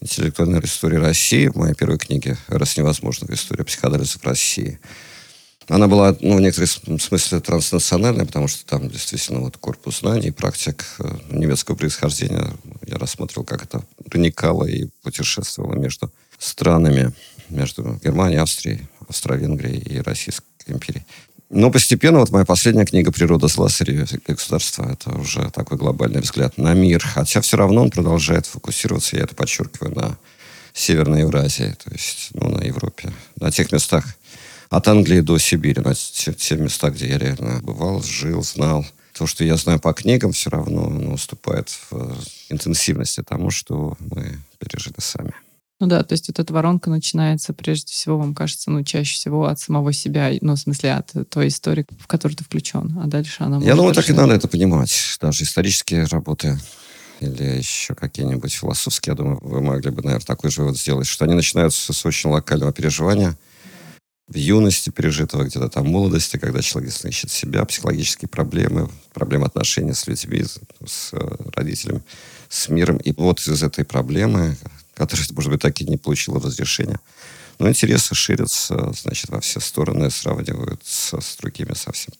интеллектуальной 0.00 0.60
истории 0.60 0.96
России, 0.96 1.48
в 1.48 1.56
моей 1.56 1.74
первой 1.74 1.98
книге 1.98 2.36
«Раз 2.48 2.76
невозможно. 2.76 3.32
История 3.32 3.64
психоделиза 3.64 4.18
в 4.18 4.24
России». 4.24 4.78
Она 5.68 5.86
была, 5.86 6.16
ну, 6.20 6.36
в 6.36 6.40
некотором 6.40 6.98
смысле 6.98 7.40
транснациональная, 7.40 8.24
потому 8.24 8.48
что 8.48 8.64
там 8.64 8.88
действительно 8.88 9.40
вот 9.40 9.58
корпус 9.58 10.00
знаний, 10.00 10.30
практик 10.30 10.82
э, 10.98 11.08
немецкого 11.30 11.76
происхождения. 11.76 12.54
Я 12.86 12.96
рассмотрел, 12.96 13.44
как 13.44 13.64
это 13.64 13.84
проникало 14.10 14.64
и 14.64 14.88
путешествовало 15.02 15.74
между 15.74 16.10
странами, 16.38 17.12
между 17.50 18.00
Германией, 18.02 18.40
Австрией, 18.40 18.88
Австро-Венгрией 19.08 19.78
и 19.78 20.00
Российской 20.00 20.46
империей. 20.68 21.04
Но 21.50 21.70
постепенно, 21.70 22.18
вот 22.18 22.30
моя 22.30 22.44
последняя 22.44 22.84
книга 22.84 23.10
«Природа 23.10 23.48
зла, 23.48 23.70
сырье 23.70 24.06
государства» 24.26 24.90
это 24.92 25.16
уже 25.18 25.50
такой 25.50 25.78
глобальный 25.78 26.20
взгляд 26.20 26.58
на 26.58 26.74
мир. 26.74 27.02
Хотя 27.02 27.40
все 27.40 27.56
равно 27.56 27.82
он 27.82 27.90
продолжает 27.90 28.44
фокусироваться, 28.46 29.16
я 29.16 29.22
это 29.22 29.34
подчеркиваю, 29.34 29.94
на 29.94 30.18
Северной 30.74 31.20
Евразии, 31.20 31.74
то 31.82 31.90
есть 31.90 32.28
ну, 32.34 32.50
на 32.50 32.62
Европе, 32.62 33.12
на 33.40 33.50
тех 33.50 33.72
местах, 33.72 34.04
От 34.68 34.86
Англии 34.88 35.20
до 35.20 35.38
Сибири, 35.38 35.80
на 35.80 35.94
те, 35.94 36.34
те 36.34 36.56
места, 36.56 36.90
где 36.90 37.08
я 37.08 37.18
реально 37.18 37.60
бывал, 37.62 38.02
жил, 38.02 38.42
знал. 38.42 38.86
То, 39.14 39.26
что 39.26 39.42
я 39.42 39.56
знаю 39.56 39.80
по 39.80 39.94
книгам, 39.94 40.32
все 40.32 40.50
равно 40.50 41.12
уступает 41.12 41.70
в 41.90 42.14
интенсивности 42.50 43.22
тому, 43.22 43.50
что 43.50 43.96
мы 43.98 44.38
пережили 44.58 44.94
сами. 44.98 45.32
Ну 45.80 45.86
да, 45.86 46.02
то 46.02 46.12
есть 46.12 46.26
вот 46.28 46.40
эта 46.40 46.52
воронка 46.52 46.90
начинается 46.90 47.52
прежде 47.52 47.92
всего, 47.92 48.18
вам 48.18 48.34
кажется, 48.34 48.70
ну 48.70 48.82
чаще 48.82 49.14
всего 49.14 49.46
от 49.46 49.60
самого 49.60 49.92
себя, 49.92 50.30
ну 50.40 50.56
в 50.56 50.58
смысле 50.58 50.94
от 50.94 51.12
той 51.30 51.48
истории, 51.48 51.86
в 52.00 52.08
которую 52.08 52.36
ты 52.36 52.44
включен, 52.44 52.98
а 53.02 53.06
дальше 53.06 53.44
она... 53.44 53.58
Я 53.58 53.76
думаю, 53.76 53.94
так 53.94 54.08
и 54.10 54.12
надо 54.12 54.34
это 54.34 54.48
понимать. 54.48 54.92
Даже 55.20 55.44
исторические 55.44 56.04
работы 56.06 56.58
или 57.20 57.44
еще 57.58 57.94
какие-нибудь 57.94 58.52
философские, 58.52 59.12
я 59.12 59.16
думаю, 59.16 59.38
вы 59.42 59.60
могли 59.60 59.90
бы, 59.90 60.02
наверное, 60.02 60.26
такой 60.26 60.50
же 60.50 60.62
вывод 60.62 60.78
сделать, 60.78 61.06
что 61.06 61.24
они 61.24 61.34
начинаются 61.34 61.92
с 61.92 62.06
очень 62.06 62.30
локального 62.30 62.72
переживания, 62.72 63.36
в 64.28 64.36
юности 64.36 64.90
пережитого, 64.90 65.44
где-то 65.44 65.68
там 65.68 65.88
молодости, 65.88 66.36
когда 66.36 66.60
человек 66.60 66.92
ищет 67.04 67.30
себя, 67.30 67.64
психологические 67.64 68.28
проблемы, 68.28 68.90
проблемы 69.14 69.46
отношений 69.46 69.94
с 69.94 70.06
людьми, 70.06 70.44
с 70.44 71.10
э, 71.12 71.36
родителями, 71.54 72.02
с 72.48 72.68
миром. 72.68 72.98
И 72.98 73.12
вот 73.12 73.40
из 73.40 73.62
этой 73.62 73.86
проблемы, 73.86 74.56
которая, 74.98 75.26
может 75.32 75.50
быть, 75.50 75.62
так 75.62 75.80
и 75.80 75.84
не 75.84 75.96
получила 75.96 76.40
разрешения, 76.40 77.00
но 77.58 77.68
интересы 77.68 78.14
ширятся, 78.14 78.92
значит, 78.92 79.30
во 79.30 79.40
все 79.40 79.60
стороны, 79.60 80.10
сравниваются 80.10 81.20
с 81.20 81.36
другими 81.36 81.74
совсем 81.74 82.14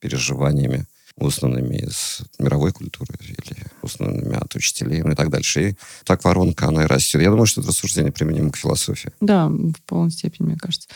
переживаниями, 0.00 0.86
узнанными 1.16 1.76
из 1.76 2.22
мировой 2.38 2.72
культуры 2.72 3.14
или 3.20 3.56
узнанными 3.82 4.36
от 4.36 4.54
учителей, 4.54 5.02
ну 5.02 5.12
и 5.12 5.14
так 5.14 5.30
дальше. 5.30 5.70
И 5.70 5.76
так 6.04 6.24
воронка, 6.24 6.66
она 6.66 6.84
и 6.84 6.86
растет. 6.86 7.22
Я 7.22 7.30
думаю, 7.30 7.46
что 7.46 7.60
это 7.60 7.70
рассуждение 7.70 8.12
применимо 8.12 8.50
к 8.50 8.56
философии. 8.56 9.12
Да, 9.20 9.48
в 9.48 9.80
полной 9.86 10.10
степени, 10.10 10.48
мне 10.48 10.56
кажется. 10.56 10.88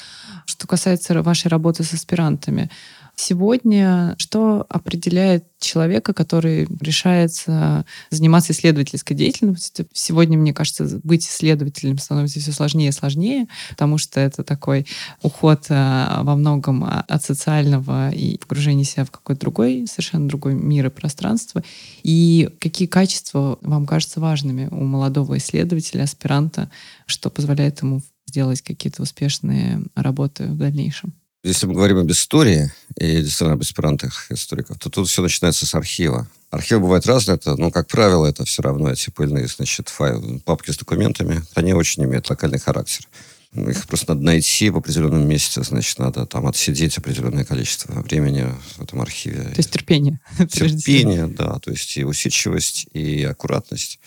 Что 0.47 0.67
касается 0.67 1.23
вашей 1.23 1.49
работы 1.49 1.85
с 1.85 1.93
аспирантами, 1.93 2.71
Сегодня 3.19 4.15
что 4.19 4.67
определяет 4.69 5.47
человека, 5.59 6.13
который 6.13 6.69
решается 6.81 7.87
заниматься 8.11 8.53
исследовательской 8.53 9.17
деятельностью? 9.17 9.89
Сегодня, 9.95 10.37
мне 10.37 10.53
кажется, 10.53 11.01
быть 11.03 11.27
исследователем 11.27 11.97
становится 11.97 12.41
все 12.41 12.53
сложнее 12.53 12.91
и 12.91 12.93
сложнее, 12.93 13.49
потому 13.71 13.97
что 13.97 14.21
это 14.21 14.45
такой 14.45 14.87
уход 15.23 15.65
э, 15.71 16.07
во 16.21 16.37
многом 16.37 16.85
от 16.85 17.25
социального 17.25 18.11
и 18.11 18.37
погружение 18.37 18.85
себя 18.85 19.07
в 19.07 19.11
какой-то 19.11 19.41
другой, 19.41 19.87
совершенно 19.89 20.29
другой 20.29 20.53
мир 20.53 20.87
и 20.87 20.91
пространство. 20.91 21.65
И 22.03 22.51
какие 22.61 22.87
качества 22.87 23.59
вам 23.63 23.87
кажутся 23.87 24.21
важными 24.21 24.69
у 24.71 24.85
молодого 24.85 25.39
исследователя, 25.39 26.03
аспиранта, 26.03 26.71
что 27.07 27.31
позволяет 27.31 27.81
ему 27.81 28.03
сделать 28.27 28.61
какие-то 28.61 29.03
успешные 29.03 29.83
работы 29.95 30.49
в 30.49 30.59
дальнейшем? 30.59 31.15
Если 31.43 31.67
мы 31.67 31.75
говорим 31.75 31.99
об 31.99 32.11
истории 32.11 32.73
и 32.97 33.21
действительно 33.21 33.53
об 33.53 33.61
аспирантах 33.61 34.31
историков, 34.31 34.79
то 34.79 34.91
тут 34.91 35.09
все 35.09 35.23
начинается 35.23 35.67
с 35.67 35.75
архива. 35.75 36.27
Архивы 36.51 36.81
бывают 36.81 37.07
разные, 37.07 37.37
это, 37.37 37.57
но, 37.57 37.71
как 37.71 37.89
правило, 37.89 38.27
это 38.27 38.45
все 38.45 38.63
равно 38.63 38.91
эти 38.91 39.11
пыльные, 39.11 39.47
значит, 39.47 39.89
файлы, 39.89 40.41
папки 40.41 40.71
с 40.71 40.77
документами. 40.77 41.43
Они 41.55 41.73
очень 41.73 42.05
имеют 42.05 42.31
локальный 42.31 42.59
характер. 42.59 43.07
Их 43.53 43.87
просто 43.87 44.15
надо 44.15 44.25
найти 44.25 44.71
в 44.71 44.77
определенном 44.77 45.27
месте, 45.27 45.63
значит, 45.63 45.99
надо 45.99 46.27
там 46.27 46.47
отсидеть 46.47 46.99
определенное 46.99 47.45
количество 47.45 47.93
времени 48.03 48.53
в 48.77 48.83
этом 48.83 49.01
архиве. 49.01 49.43
То 49.43 49.57
есть 49.57 49.71
терпение. 49.71 50.21
Терпение, 50.51 51.27
да, 51.27 51.59
то 51.59 51.71
есть 51.71 51.97
и 51.97 52.05
усидчивость, 52.05 52.87
и 52.93 53.23
аккуратность. 53.23 53.99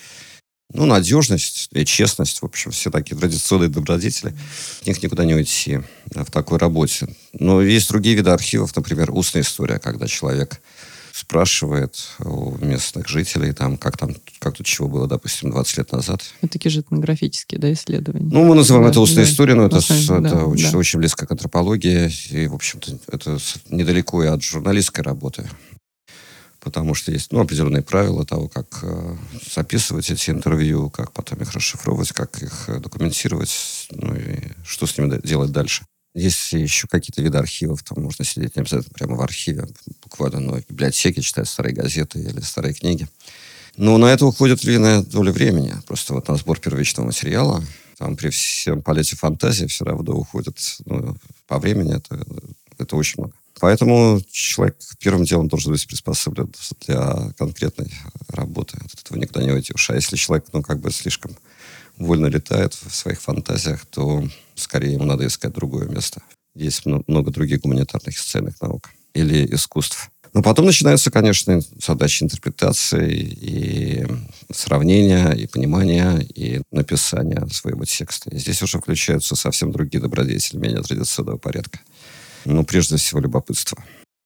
Ну, 0.71 0.85
надежность 0.85 1.69
и 1.71 1.83
честность, 1.83 2.41
в 2.41 2.45
общем, 2.45 2.71
все 2.71 2.91
такие 2.91 3.17
традиционные 3.17 3.69
добродетели. 3.69 4.35
От 4.81 4.87
них 4.87 5.01
никуда 5.01 5.25
не 5.25 5.33
уйти 5.33 5.79
в 6.11 6.29
такой 6.31 6.59
работе. 6.59 7.07
Но 7.33 7.61
есть 7.61 7.89
другие 7.89 8.15
виды 8.15 8.29
архивов, 8.29 8.75
например, 8.75 9.11
устная 9.11 9.41
история, 9.41 9.79
когда 9.79 10.07
человек 10.07 10.61
спрашивает 11.11 11.95
у 12.19 12.55
местных 12.63 13.07
жителей, 13.07 13.51
там, 13.51 13.77
как 13.77 13.97
там, 13.97 14.15
как 14.39 14.55
тут 14.55 14.65
чего 14.65 14.87
было, 14.87 15.07
допустим, 15.07 15.51
20 15.51 15.77
лет 15.77 15.91
назад. 15.91 16.21
Это 16.21 16.33
ну, 16.43 16.47
такие 16.49 16.71
же 16.71 16.79
этнографические, 16.81 17.59
да, 17.59 17.73
исследования. 17.73 18.29
Ну, 18.31 18.45
мы 18.45 18.55
называем 18.55 18.85
да, 18.85 18.91
это 18.91 19.01
устная 19.01 19.25
да, 19.25 19.31
история, 19.31 19.55
но 19.55 19.65
это, 19.65 19.77
это 19.77 20.19
да, 20.21 20.45
очень, 20.45 20.71
да. 20.71 20.77
очень 20.77 20.99
близко 20.99 21.25
к 21.25 21.31
антропологии, 21.31 22.11
и, 22.29 22.47
в 22.47 22.55
общем-то, 22.55 22.99
это 23.11 23.37
недалеко 23.69 24.23
и 24.23 24.27
от 24.27 24.41
журналистской 24.41 25.03
работы 25.03 25.49
потому 26.59 26.93
что 26.93 27.11
есть 27.11 27.31
ну, 27.31 27.39
определенные 27.41 27.81
правила 27.81 28.25
того, 28.25 28.47
как 28.47 28.79
э, 28.83 29.15
записывать 29.53 30.09
эти 30.09 30.29
интервью, 30.29 30.89
как 30.89 31.11
потом 31.11 31.39
их 31.39 31.53
расшифровывать, 31.53 32.11
как 32.11 32.41
их 32.41 32.65
э, 32.67 32.79
документировать, 32.79 33.87
ну 33.91 34.15
и 34.15 34.39
что 34.63 34.85
с 34.85 34.97
ними 34.97 35.19
делать 35.25 35.51
дальше. 35.51 35.85
Есть 36.15 36.53
еще 36.53 36.87
какие-то 36.87 37.21
виды 37.21 37.37
архивов, 37.37 37.83
там 37.83 38.03
можно 38.03 38.25
сидеть 38.25 38.55
не 38.55 38.61
обязательно 38.61 38.93
прямо 38.93 39.15
в 39.15 39.21
архиве, 39.21 39.67
буквально 40.03 40.39
но 40.39 40.53
в 40.53 40.67
библиотеке 40.67 41.21
читать 41.21 41.47
старые 41.47 41.73
газеты 41.73 42.19
или 42.19 42.39
старые 42.41 42.73
книги. 42.73 43.07
Но 43.77 43.97
на 43.97 44.07
это 44.07 44.25
уходит 44.25 44.63
львиная 44.63 45.03
доля 45.03 45.31
времени. 45.31 45.73
Просто 45.87 46.13
вот 46.13 46.27
на 46.27 46.35
сбор 46.35 46.59
первичного 46.59 47.07
материала, 47.07 47.63
там 47.97 48.17
при 48.17 48.29
всем 48.29 48.81
полете 48.81 49.15
фантазии 49.15 49.67
все 49.67 49.85
равно 49.85 50.13
уходит 50.13 50.57
ну, 50.85 51.15
по 51.47 51.59
времени, 51.59 51.95
это, 51.95 52.25
это 52.77 52.95
очень 52.95 53.21
много. 53.21 53.33
Поэтому 53.59 54.21
человек 54.31 54.77
первым 54.99 55.23
делом 55.23 55.47
должен 55.47 55.71
быть 55.71 55.85
приспособлен 55.85 56.53
для 56.87 57.31
конкретной 57.37 57.91
работы. 58.29 58.77
От 58.77 59.01
этого 59.01 59.17
никуда 59.17 59.43
не 59.43 59.51
уйдешь. 59.51 59.89
А 59.89 59.95
если 59.95 60.15
человек, 60.15 60.45
ну, 60.53 60.61
как 60.61 60.79
бы 60.79 60.91
слишком 60.91 61.35
вольно 61.97 62.27
летает 62.27 62.73
в 62.73 62.93
своих 62.93 63.21
фантазиях, 63.21 63.85
то 63.85 64.27
скорее 64.55 64.93
ему 64.93 65.05
надо 65.05 65.27
искать 65.27 65.53
другое 65.53 65.87
место. 65.87 66.21
Есть 66.55 66.85
много 66.85 67.31
других 67.31 67.61
гуманитарных 67.61 68.15
и 68.15 68.19
социальных 68.19 68.59
наук 68.61 68.89
или 69.13 69.45
искусств. 69.53 70.09
Но 70.33 70.43
потом 70.43 70.67
начинаются, 70.67 71.09
конечно, 71.09 71.59
задачи 71.83 72.23
интерпретации 72.23 73.11
и 73.11 74.07
сравнения, 74.51 75.31
и 75.31 75.47
понимания, 75.47 76.19
и 76.19 76.61
написания 76.71 77.47
своего 77.51 77.83
текста. 77.85 78.29
И 78.29 78.37
здесь 78.37 78.61
уже 78.61 78.79
включаются 78.79 79.35
совсем 79.35 79.71
другие 79.71 80.01
добродетели, 80.01 80.59
менее 80.59 80.83
традиционного 80.83 81.37
порядка. 81.37 81.79
Ну, 82.45 82.63
прежде 82.63 82.97
всего, 82.97 83.19
любопытство. 83.19 83.83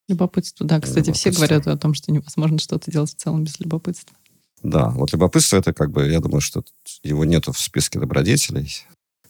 Любопытство, 0.08 0.66
да. 0.66 0.80
Кстати, 0.80 1.08
любопытство. 1.08 1.32
все 1.32 1.38
говорят 1.38 1.68
о 1.68 1.78
том, 1.78 1.94
что 1.94 2.12
невозможно 2.12 2.60
что-то 2.60 2.92
делать 2.92 3.12
в 3.12 3.16
целом 3.16 3.44
без 3.44 3.60
любопытства. 3.60 4.16
Да, 4.62 4.90
вот 4.90 5.12
любопытство 5.12 5.58
это 5.58 5.74
как 5.74 5.92
бы, 5.92 6.10
я 6.10 6.20
думаю, 6.20 6.42
что 6.42 6.64
его 7.04 7.26
нету 7.26 7.52
в 7.52 7.60
списке 7.60 8.00
добродетелей, 8.00 8.86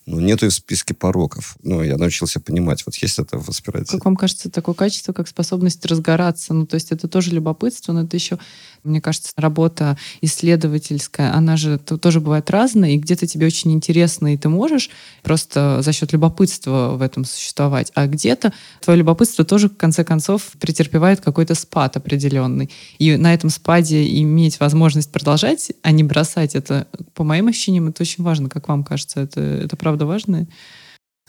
но 0.05 0.19
нету 0.19 0.45
и 0.45 0.49
в 0.49 0.53
списке 0.53 0.93
пороков. 0.93 1.55
Ну, 1.63 1.81
я 1.81 1.97
научился 1.97 2.39
понимать, 2.39 2.85
вот 2.85 2.95
есть 2.95 3.19
это 3.19 3.39
в 3.39 3.49
аспирате. 3.49 3.91
Как 3.91 4.05
вам 4.05 4.15
кажется, 4.15 4.49
такое 4.49 4.75
качество, 4.75 5.13
как 5.13 5.27
способность 5.27 5.85
разгораться? 5.85 6.53
Ну, 6.53 6.65
то 6.65 6.75
есть 6.75 6.91
это 6.91 7.07
тоже 7.07 7.31
любопытство, 7.31 7.93
но 7.93 8.03
это 8.03 8.17
еще 8.17 8.39
мне 8.83 9.01
кажется, 9.01 9.31
работа 9.37 9.97
исследовательская, 10.21 11.33
она 11.33 11.57
же 11.57 11.77
тоже 11.77 12.19
бывает 12.19 12.49
разная, 12.49 12.91
и 12.91 12.97
где-то 12.97 13.27
тебе 13.27 13.47
очень 13.47 13.71
интересно, 13.71 14.33
и 14.33 14.37
ты 14.37 14.49
можешь 14.49 14.89
просто 15.23 15.81
за 15.81 15.93
счет 15.93 16.11
любопытства 16.11 16.95
в 16.95 17.01
этом 17.01 17.25
существовать, 17.25 17.91
а 17.95 18.07
где-то 18.07 18.53
твое 18.81 18.99
любопытство 18.99 19.45
тоже, 19.45 19.69
в 19.69 19.77
конце 19.77 20.03
концов, 20.03 20.51
претерпевает 20.59 21.21
какой-то 21.21 21.55
спад 21.55 21.95
определенный. 21.97 22.69
И 22.99 23.15
на 23.15 23.33
этом 23.33 23.49
спаде 23.49 24.05
иметь 24.21 24.59
возможность 24.59 25.11
продолжать, 25.11 25.71
а 25.81 25.91
не 25.91 26.03
бросать 26.03 26.55
это, 26.55 26.87
по 27.13 27.23
моим 27.23 27.47
ощущениям, 27.47 27.87
это 27.87 28.03
очень 28.03 28.23
важно. 28.23 28.49
Как 28.49 28.67
вам 28.67 28.83
кажется, 28.83 29.21
это, 29.21 29.41
это 29.41 29.75
правда 29.75 30.05
важно? 30.05 30.47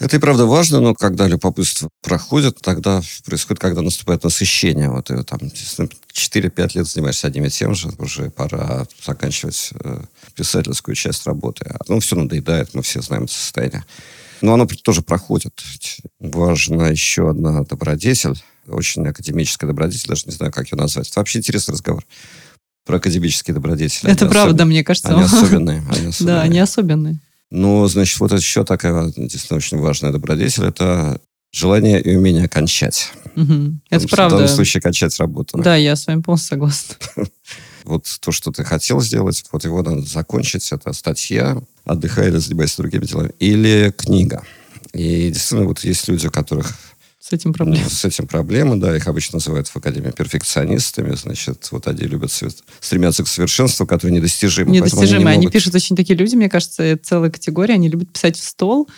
Это 0.00 0.16
и 0.16 0.18
правда 0.18 0.44
важно, 0.44 0.80
но 0.80 0.94
когда 0.94 1.28
любопытство 1.28 1.88
проходит, 2.02 2.58
тогда 2.60 3.00
происходит, 3.24 3.60
когда 3.60 3.80
наступает 3.80 4.24
насыщение. 4.24 4.90
Вот 4.90 5.08
и 5.10 5.22
там 5.22 5.38
4-5 5.38 6.70
лет 6.74 6.86
занимаешься 6.86 7.28
одним 7.28 7.44
и 7.44 7.50
тем 7.50 7.76
же, 7.76 7.90
уже 7.98 8.30
пора 8.30 8.88
заканчивать 9.04 9.70
э, 9.84 10.00
писательскую 10.34 10.96
часть 10.96 11.24
работы. 11.26 11.72
Ну, 11.86 12.00
все 12.00 12.16
надоедает, 12.16 12.74
мы 12.74 12.82
все 12.82 13.02
знаем 13.02 13.24
это 13.24 13.34
состояние. 13.34 13.84
Но 14.40 14.54
оно 14.54 14.66
тоже 14.66 15.02
проходит. 15.02 15.62
Важна 16.18 16.88
еще 16.88 17.30
одна 17.30 17.62
добродетель, 17.62 18.42
очень 18.66 19.06
академическая 19.06 19.68
добродетель, 19.68 20.08
даже 20.08 20.26
не 20.26 20.32
знаю, 20.32 20.52
как 20.52 20.72
ее 20.72 20.76
назвать. 20.76 21.08
Это 21.08 21.20
вообще 21.20 21.38
интересный 21.38 21.72
разговор 21.72 22.04
про 22.84 22.96
академические 22.96 23.54
добродетели. 23.54 24.10
Это 24.10 24.24
они 24.24 24.32
правда, 24.32 24.54
особ... 24.56 24.68
мне 24.68 24.84
кажется. 24.84 25.08
Они 25.08 25.22
особенные. 25.24 25.82
Они 25.90 26.06
особенные. 26.06 26.34
Да, 26.34 26.42
они 26.42 26.58
особенные. 26.58 27.18
Ну, 27.50 27.86
значит, 27.86 28.18
вот 28.20 28.32
еще 28.32 28.64
такая 28.64 29.12
действительно 29.16 29.58
очень 29.58 29.78
важная 29.78 30.12
добродетель– 30.12 30.64
это 30.66 31.20
желание 31.52 32.00
и 32.00 32.16
умение 32.16 32.48
кончать. 32.48 33.12
Угу. 33.36 33.78
Это 33.90 34.08
правда. 34.08 34.36
В 34.36 34.38
данном 34.40 34.54
случае 34.54 34.80
кончать 34.80 35.18
работу. 35.20 35.58
Да, 35.58 35.76
я 35.76 35.94
с 35.96 36.06
вами 36.06 36.20
полностью 36.20 36.50
согласна. 36.50 36.96
Вот 37.84 38.06
то, 38.20 38.32
что 38.32 38.50
ты 38.50 38.64
хотел 38.64 39.02
сделать, 39.02 39.44
вот 39.52 39.62
его 39.64 39.82
надо 39.82 40.00
закончить. 40.00 40.72
Это 40.72 40.94
статья 40.94 41.58
«Отдыхай 41.84 42.28
или 42.28 42.38
занимайся 42.38 42.78
другими 42.78 43.04
делами». 43.04 43.32
Или 43.40 43.92
книга. 43.94 44.42
И 44.94 45.28
действительно, 45.28 45.66
вот 45.66 45.84
есть 45.84 46.08
люди, 46.08 46.26
у 46.26 46.30
которых 46.30 46.74
с 47.24 47.32
этим 47.32 47.54
проблемы. 47.54 47.88
С 47.88 48.04
этим 48.04 48.26
проблемы, 48.26 48.76
да. 48.76 48.94
Их 48.94 49.06
обычно 49.06 49.36
называют 49.36 49.66
в 49.68 49.74
Академии 49.74 50.10
перфекционистами. 50.10 51.14
Значит, 51.14 51.68
вот 51.70 51.88
они 51.88 52.02
любят 52.02 52.30
стремятся 52.80 53.24
к 53.24 53.28
совершенству, 53.28 53.86
которое 53.86 54.12
недостижимо. 54.12 54.70
Недостижимо. 54.70 55.20
Они, 55.20 55.28
они 55.28 55.38
могут... 55.38 55.52
пишут 55.54 55.74
очень 55.74 55.96
такие 55.96 56.18
люди, 56.18 56.34
мне 56.34 56.50
кажется, 56.50 56.98
целая 57.02 57.30
категория. 57.30 57.74
Они 57.74 57.88
любят 57.88 58.12
писать 58.12 58.36
в 58.36 58.44
стол 58.44 58.90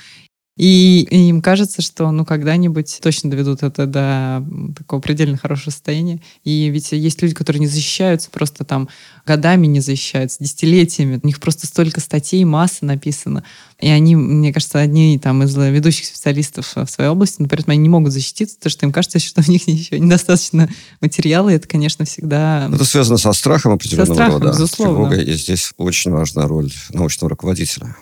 И, 0.56 1.06
и 1.10 1.28
им 1.28 1.42
кажется, 1.42 1.82
что 1.82 2.10
ну 2.10 2.24
когда-нибудь 2.24 2.98
точно 3.02 3.30
доведут 3.30 3.62
это 3.62 3.86
до 3.86 4.44
такого 4.74 5.00
предельно 5.00 5.36
хорошего 5.36 5.70
состояния. 5.70 6.20
И 6.44 6.68
ведь 6.68 6.92
есть 6.92 7.20
люди, 7.20 7.34
которые 7.34 7.60
не 7.60 7.66
защищаются, 7.66 8.30
просто 8.30 8.64
там 8.64 8.88
годами 9.26 9.66
не 9.66 9.80
защищаются, 9.80 10.38
десятилетиями. 10.40 11.20
У 11.22 11.26
них 11.26 11.40
просто 11.40 11.66
столько 11.66 12.00
статей, 12.00 12.42
масса 12.44 12.86
написано. 12.86 13.44
И 13.80 13.88
они, 13.88 14.16
мне 14.16 14.50
кажется, 14.54 14.80
одни 14.80 15.18
там 15.18 15.42
из 15.42 15.54
ведущих 15.54 16.06
специалистов 16.06 16.72
в 16.74 16.86
своей 16.86 17.10
области, 17.10 17.42
но 17.42 17.48
при 17.48 17.60
этом 17.60 17.72
они 17.72 17.82
не 17.82 17.88
могут 17.90 18.12
защититься, 18.12 18.56
потому 18.56 18.70
что 18.70 18.86
им 18.86 18.92
кажется, 18.92 19.18
что 19.18 19.42
у 19.46 19.50
них 19.50 19.68
еще 19.68 20.00
недостаточно 20.00 20.70
материала, 21.02 21.50
и 21.50 21.54
это, 21.54 21.68
конечно, 21.68 22.06
всегда... 22.06 22.70
Это 22.72 22.84
связано 22.86 23.18
со 23.18 23.34
страхом 23.34 23.72
определенного 23.72 24.06
со 24.06 24.14
страхом, 24.14 24.34
рода. 24.34 24.52
безусловно. 24.52 25.14
И 25.14 25.34
здесь 25.34 25.72
очень 25.76 26.12
важна 26.12 26.46
роль 26.46 26.72
научного 26.94 27.28
руководителя. 27.28 27.94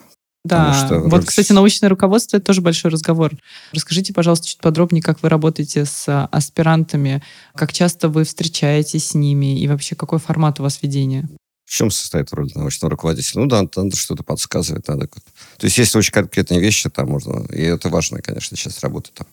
Да, 0.44 0.74
что... 0.74 1.00
вот, 1.00 1.24
кстати, 1.24 1.52
научное 1.52 1.88
руководство– 1.88 2.36
это 2.38 2.44
тоже 2.44 2.60
большой 2.60 2.90
разговор. 2.90 3.32
Расскажите, 3.72 4.12
пожалуйста, 4.12 4.46
чуть 4.46 4.58
подробнее, 4.58 5.02
как 5.02 5.22
вы 5.22 5.30
работаете 5.30 5.86
с 5.86 6.06
а, 6.06 6.26
аспирантами, 6.26 7.22
как 7.54 7.72
часто 7.72 8.10
вы 8.10 8.24
встречаетесь 8.24 9.08
с 9.08 9.14
ними 9.14 9.58
и 9.58 9.66
вообще 9.66 9.94
какой 9.94 10.18
формат 10.18 10.60
у 10.60 10.64
вас 10.64 10.82
ведения? 10.82 11.26
В 11.64 11.70
чем 11.70 11.90
состоит 11.90 12.30
роль 12.34 12.50
научного 12.54 12.90
руководителя? 12.90 13.40
Ну 13.40 13.46
да, 13.46 13.62
надо 13.62 13.96
что-то 13.96 14.22
подсказывать, 14.22 14.86
надо. 14.86 15.06
То 15.06 15.64
есть 15.64 15.78
есть 15.78 15.96
очень 15.96 16.12
конкретные 16.12 16.60
вещи, 16.60 16.90
там 16.90 17.08
можно, 17.08 17.46
и 17.50 17.62
это 17.62 17.88
важная, 17.88 18.20
конечно, 18.20 18.54
часть 18.54 18.82
работы 18.82 19.10
там. 19.14 19.26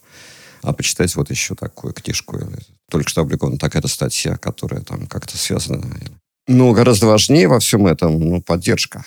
А 0.62 0.72
почитать 0.72 1.14
вот 1.18 1.30
еще 1.30 1.56
такую 1.56 1.94
книжку, 1.94 2.40
только 2.90 3.10
что 3.10 3.22
опубликована 3.22 3.58
такая-то 3.58 3.90
статья, 3.90 4.38
которая 4.38 4.80
там 4.82 5.08
как-то 5.08 5.38
связана. 5.38 5.86
Ну, 6.48 6.72
гораздо 6.72 7.08
важнее 7.08 7.50
во 7.50 7.60
всем 7.60 7.86
этом, 7.86 8.18
ну, 8.18 8.42
поддержка 8.42 9.04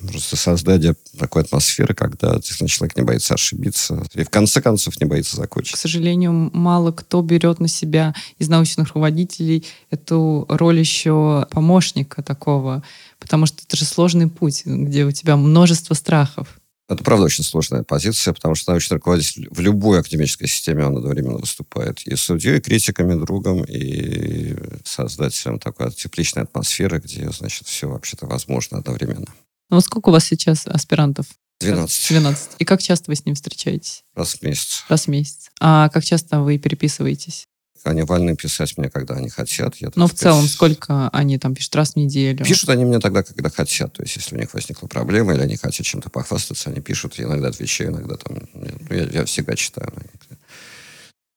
просто 0.00 0.36
создание 0.36 0.94
такой 1.18 1.42
атмосферы, 1.42 1.94
когда 1.94 2.38
человек 2.40 2.96
не 2.96 3.02
боится 3.02 3.34
ошибиться 3.34 4.02
и 4.14 4.24
в 4.24 4.30
конце 4.30 4.60
концов 4.60 5.00
не 5.00 5.06
боится 5.06 5.36
закончить. 5.36 5.74
К 5.74 5.78
сожалению, 5.78 6.50
мало 6.52 6.92
кто 6.92 7.22
берет 7.22 7.60
на 7.60 7.68
себя 7.68 8.14
из 8.38 8.48
научных 8.48 8.88
руководителей 8.88 9.64
эту 9.90 10.46
роль 10.48 10.78
еще 10.78 11.46
помощника 11.50 12.22
такого, 12.22 12.82
потому 13.18 13.46
что 13.46 13.62
это 13.66 13.76
же 13.76 13.84
сложный 13.84 14.28
путь, 14.28 14.62
где 14.64 15.04
у 15.04 15.12
тебя 15.12 15.36
множество 15.36 15.94
страхов. 15.94 16.60
Это, 16.88 17.02
правда, 17.02 17.24
очень 17.24 17.42
сложная 17.42 17.82
позиция, 17.82 18.32
потому 18.32 18.54
что 18.54 18.70
научный 18.70 18.94
руководитель 18.94 19.48
в 19.50 19.58
любой 19.58 19.98
академической 19.98 20.46
системе 20.46 20.86
он 20.86 20.96
одновременно 20.96 21.38
выступает 21.38 22.06
и 22.06 22.14
судьей, 22.14 22.58
и 22.58 22.60
критиком, 22.60 23.10
и 23.10 23.20
другом, 23.20 23.64
и 23.64 24.56
создателем 24.84 25.58
такой 25.58 25.90
тепличной 25.90 26.44
атмосферы, 26.44 27.00
где, 27.00 27.28
значит, 27.30 27.66
все 27.66 27.88
вообще-то 27.88 28.26
возможно 28.26 28.78
одновременно. 28.78 29.26
Ну, 29.70 29.80
сколько 29.80 30.10
у 30.10 30.12
вас 30.12 30.24
сейчас 30.24 30.66
аспирантов? 30.66 31.26
12. 31.60 32.08
12. 32.10 32.50
И 32.58 32.64
как 32.64 32.82
часто 32.82 33.10
вы 33.10 33.16
с 33.16 33.24
ним 33.24 33.34
встречаетесь? 33.34 34.02
Раз 34.14 34.34
в 34.34 34.42
месяц. 34.42 34.84
Раз 34.88 35.06
в 35.06 35.08
месяц. 35.08 35.50
А 35.60 35.88
как 35.88 36.04
часто 36.04 36.40
вы 36.40 36.58
переписываетесь? 36.58 37.46
Они 37.84 38.02
вольны 38.02 38.34
писать 38.34 38.76
мне, 38.76 38.90
когда 38.90 39.14
они 39.14 39.28
хотят. 39.28 39.76
Я 39.76 39.90
Но 39.94 40.08
в 40.08 40.12
целом 40.12 40.42
пис... 40.42 40.54
сколько 40.54 41.08
они 41.10 41.38
там 41.38 41.54
пишут? 41.54 41.76
Раз 41.76 41.92
в 41.92 41.96
неделю? 41.96 42.44
Пишут 42.44 42.68
они 42.70 42.84
мне 42.84 42.98
тогда, 42.98 43.22
когда 43.22 43.48
хотят. 43.48 43.92
То 43.92 44.02
есть, 44.02 44.16
если 44.16 44.34
у 44.34 44.38
них 44.38 44.52
возникла 44.54 44.88
проблема, 44.88 45.34
или 45.34 45.40
они 45.40 45.56
хотят 45.56 45.86
чем-то 45.86 46.10
похвастаться, 46.10 46.70
они 46.70 46.80
пишут. 46.80 47.14
Я 47.14 47.26
иногда 47.26 47.48
отвечаю, 47.48 47.90
иногда 47.90 48.16
там... 48.16 48.48
Ну, 48.54 48.66
я, 48.90 49.04
я 49.04 49.24
всегда 49.24 49.54
читаю. 49.54 49.92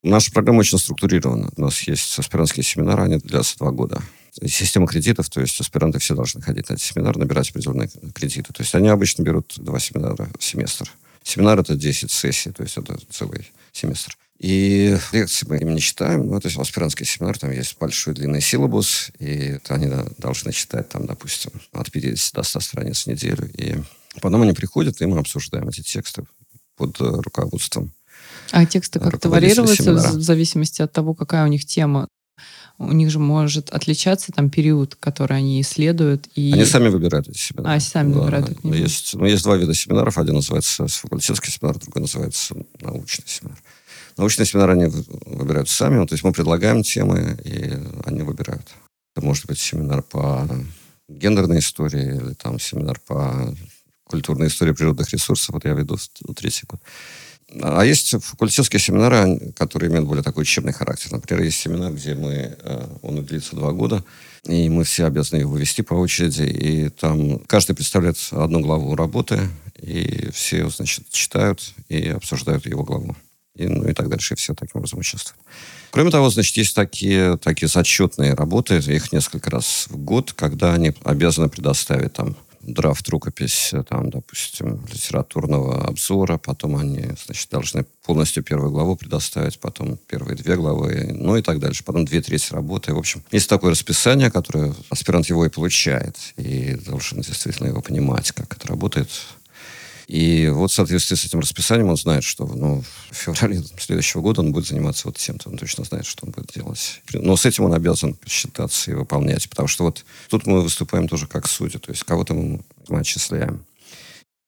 Наша 0.02 0.32
программа 0.32 0.60
очень 0.60 0.78
структурирована. 0.78 1.52
У 1.58 1.62
нас 1.62 1.82
есть 1.82 2.18
аспирантские 2.18 2.64
семинары, 2.64 3.04
они 3.04 3.18
длятся 3.18 3.58
два 3.58 3.72
года 3.72 4.02
система 4.48 4.88
кредитов, 4.88 5.30
то 5.30 5.42
есть 5.42 5.60
аспиранты 5.60 6.00
все 6.00 6.16
должны 6.16 6.42
ходить 6.42 6.70
на 6.70 6.76
эти 6.76 6.84
семинары, 6.84 7.20
набирать 7.20 7.50
определенные 7.50 7.90
кредиты. 8.14 8.54
То 8.54 8.62
есть 8.62 8.74
они 8.76 8.88
обычно 8.88 9.24
берут 9.24 9.54
два 9.58 9.80
семинара 9.80 10.30
в 10.38 10.44
семестр. 10.44 10.92
Семинар— 11.24 11.60
это 11.60 11.76
10 11.76 12.12
сессий, 12.12 12.52
то 12.52 12.64
есть 12.64 12.78
это 12.78 12.98
целый 13.12 13.52
семестр. 13.72 14.18
И 14.40 14.98
лекции 15.12 15.46
мы 15.50 15.58
им 15.58 15.76
не 15.76 15.82
читаем, 15.82 16.28
но 16.28 16.38
это 16.38 16.48
аспирантский 16.48 17.06
семинар, 17.06 17.38
там 17.38 17.52
есть 17.52 17.78
большой 17.78 18.14
длинный 18.14 18.42
силабус, 18.42 19.12
и 19.20 19.60
они 19.68 19.92
должны 20.18 20.54
читать 20.54 20.88
там, 20.88 21.06
допустим, 21.06 21.52
от 21.74 21.92
50 21.92 22.34
до 22.34 22.44
100 22.44 22.60
страниц 22.62 23.04
в 23.04 23.08
неделю. 23.08 23.50
И 23.58 23.76
потом 24.22 24.42
они 24.44 24.54
приходят, 24.54 25.02
и 25.02 25.06
мы 25.06 25.20
обсуждаем 25.20 25.68
эти 25.68 25.82
тексты 25.82 26.24
под 26.78 26.98
руководством 27.00 27.92
а 28.52 28.66
тексты 28.66 29.00
как-то 29.00 29.30
варьируются 29.30 29.94
в 29.94 30.22
зависимости 30.22 30.82
от 30.82 30.92
того, 30.92 31.14
какая 31.14 31.46
у 31.46 31.48
них 31.48 31.66
тема? 31.66 32.08
у 32.80 32.94
них 32.94 33.12
же 33.12 33.20
может 33.20 33.70
отличаться 33.72 34.32
там 34.32 34.50
период, 34.50 34.96
который 34.96 35.38
они 35.38 35.60
исследуют. 35.60 36.30
И... 36.36 36.54
Они 36.54 36.64
сами 36.64 36.88
выбирают 36.88 37.28
эти 37.28 37.38
семинары. 37.38 37.76
А, 37.76 37.80
сами 37.82 38.14
да. 38.14 38.20
выбирают 38.20 38.50
эти 38.50 38.68
есть, 38.78 39.14
ну, 39.16 39.26
есть 39.26 39.44
два 39.44 39.58
вида 39.58 39.74
семинаров. 39.74 40.18
Один 40.18 40.36
называется 40.36 40.88
факультетский 40.88 41.52
семинар, 41.52 41.78
другой 41.78 42.04
называется 42.04 42.56
научный 42.80 43.28
семинар. 43.28 43.58
Научные 44.16 44.46
семинары 44.46 44.74
они 44.74 44.86
выбирают 45.26 45.68
сами. 45.70 45.98
Ну, 45.98 46.08
то 46.08 46.14
есть 46.14 46.24
мы 46.24 46.32
предлагаем 46.32 46.82
темы, 46.82 47.38
и 47.44 47.74
они 48.06 48.22
выбирают. 48.22 48.66
Это 49.14 49.26
может 49.26 49.46
быть 49.46 49.60
семинар 49.60 50.02
по 50.02 50.48
гендерной 51.10 51.60
истории, 51.60 52.16
или 52.16 52.34
там 52.34 52.60
семинар 52.60 53.00
по 53.06 53.54
культурной 54.06 54.48
истории 54.48 54.72
природных 54.72 55.12
ресурсов. 55.12 55.50
Вот 55.50 55.66
я 55.66 55.74
веду 55.74 55.98
третий 56.36 56.66
год. 56.66 56.80
А 57.62 57.84
есть 57.84 58.16
факультетские 58.24 58.80
семинары, 58.80 59.54
которые 59.58 59.90
имеют 59.90 60.08
более 60.08 60.24
такой 60.24 60.44
учебный 60.44 60.74
характер. 60.74 61.12
Например, 61.12 61.44
есть 61.44 61.60
семинар, 61.60 61.92
где 61.92 62.14
мы, 62.14 62.56
э, 62.60 62.88
он 63.02 63.24
длится 63.26 63.56
два 63.56 63.72
года, 63.72 64.04
и 64.46 64.70
мы 64.70 64.84
все 64.84 65.06
обязаны 65.06 65.40
его 65.40 65.58
вести 65.58 65.82
по 65.82 65.96
очереди, 65.96 66.44
и 66.44 66.90
там 66.90 67.40
каждый 67.40 67.76
представляет 67.76 68.18
одну 68.32 68.60
главу 68.60 68.96
работы, 68.96 69.50
и 69.82 70.30
все, 70.32 70.70
значит, 70.70 71.10
читают 71.10 71.74
и 71.88 72.10
обсуждают 72.10 72.66
его 72.66 72.84
главу. 72.84 73.16
И, 73.56 73.68
ну 73.68 73.88
и 73.88 73.94
так 73.94 74.10
дальше, 74.10 74.36
и 74.36 74.38
все 74.38 74.54
таким 74.54 74.80
образом 74.80 75.00
участвуют. 75.00 75.38
Кроме 75.92 76.12
того, 76.12 76.30
значит, 76.30 76.56
есть 76.56 76.76
такие, 76.76 77.38
такие 77.38 77.68
зачетные 77.68 78.36
работы, 78.36 78.78
их 78.78 79.12
несколько 79.12 79.50
раз 79.50 79.88
в 79.90 79.98
год, 79.98 80.34
когда 80.34 80.74
они 80.74 80.94
обязаны 81.04 81.50
предоставить 81.50 82.14
там 82.14 82.38
драфт 82.74 83.10
рукопись, 83.10 83.70
э, 83.74 83.84
там, 83.84 84.10
допустим, 84.10 84.86
литературного 84.92 85.86
обзора, 85.88 86.38
потом 86.38 86.76
они, 86.76 87.06
значит, 87.26 87.50
должны 87.50 87.86
полностью 88.06 88.44
первую 88.44 88.72
главу 88.72 88.96
предоставить, 88.96 89.60
потом 89.60 89.98
первые 90.08 90.36
две 90.36 90.56
главы, 90.56 91.12
ну 91.14 91.36
и 91.36 91.42
так 91.42 91.60
дальше, 91.60 91.84
потом 91.84 92.06
две 92.06 92.22
трети 92.22 92.54
работы. 92.54 92.94
В 92.94 92.98
общем, 92.98 93.24
есть 93.32 93.50
такое 93.50 93.72
расписание, 93.72 94.32
которое 94.32 94.74
аспирант 94.90 95.28
его 95.28 95.46
и 95.46 95.50
получает, 95.50 96.18
и 96.38 96.76
должен 96.76 97.22
действительно 97.22 97.68
его 97.68 97.82
понимать, 97.82 98.32
как 98.32 98.56
это 98.56 98.68
работает, 98.68 99.10
и 100.10 100.48
вот 100.48 100.72
в 100.72 100.74
соответствии 100.74 101.16
с 101.16 101.26
этим 101.26 101.40
расписанием 101.40 101.88
он 101.88 101.96
знает, 101.96 102.24
что 102.24 102.48
ну, 102.48 102.84
в 103.12 103.16
феврале 103.16 103.62
следующего 103.78 104.22
года 104.22 104.42
он 104.42 104.52
будет 104.52 104.66
заниматься 104.66 105.08
вот 105.08 105.18
тем-то. 105.18 105.50
Он 105.50 105.58
точно 105.60 105.84
знает, 105.84 106.08
что 106.08 106.26
он 106.26 106.32
будет 106.32 106.52
делать. 106.52 107.04
Но 107.14 107.38
с 107.38 107.46
этим 107.46 107.66
он 107.66 107.76
обязан 107.76 108.18
считаться 108.26 108.90
и 108.90 108.96
выполнять. 108.96 109.48
Потому 109.48 109.68
что 109.68 109.84
вот 109.84 110.04
тут 110.28 110.48
мы 110.48 110.62
выступаем 110.62 111.08
тоже 111.08 111.28
как 111.28 111.46
судьи. 111.46 111.80
То 111.80 111.92
есть 111.92 112.04
кого-то 112.06 112.34
мы, 112.34 112.60
отчисляем. 112.90 113.64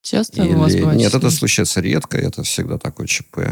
Часто 0.02 0.42
Или... 0.42 0.56
у 0.56 0.58
вас 0.58 0.74
бывает? 0.74 0.98
Нет, 0.98 1.14
это 1.14 1.30
случается 1.30 1.80
редко. 1.80 2.18
Это 2.18 2.42
всегда 2.42 2.80
такой 2.80 3.08
ЧП. 3.08 3.52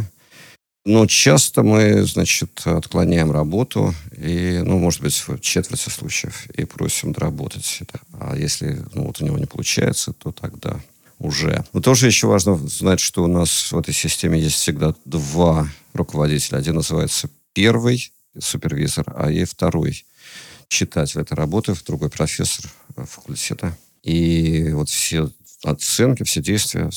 Но 0.85 1.05
часто 1.05 1.61
мы, 1.61 2.01
значит, 2.05 2.61
отклоняем 2.65 3.31
работу, 3.31 3.93
и, 4.17 4.63
ну, 4.65 4.79
может 4.79 5.01
быть, 5.01 5.13
в 5.27 5.39
четверти 5.41 5.89
случаев, 5.89 6.49
и 6.57 6.65
просим 6.65 7.11
доработать. 7.11 7.81
А 8.13 8.35
если 8.35 8.83
ну, 8.95 9.03
вот 9.03 9.21
у 9.21 9.25
него 9.25 9.37
не 9.37 9.45
получается, 9.45 10.11
то 10.11 10.31
тогда 10.31 10.79
уже. 11.19 11.63
Но 11.73 11.82
тоже 11.82 12.08
еще 12.08 12.27
важно 12.27 12.55
знать, 12.67 12.99
что 12.99 13.23
у 13.23 13.27
нас 13.27 13.71
в 13.71 13.77
этой 13.77 13.93
системе 13.93 14.39
есть 14.39 14.55
всегда 14.55 14.95
два 15.05 15.69
руководителя. 15.93 16.58
Один 16.58 16.75
называется 16.75 17.29
первый 17.53 18.12
супервизор, 18.38 19.05
а 19.15 19.29
и 19.32 19.43
второй 19.43 20.05
читатель 20.69 21.21
этой 21.21 21.34
работы, 21.34 21.73
другой 21.86 22.10
профессор 22.10 22.71
факультета. 22.95 23.77
И 24.03 24.69
вот 24.71 24.89
все 24.89 25.29
оценки, 25.63 26.23
все 26.23 26.41
действия 26.41 26.89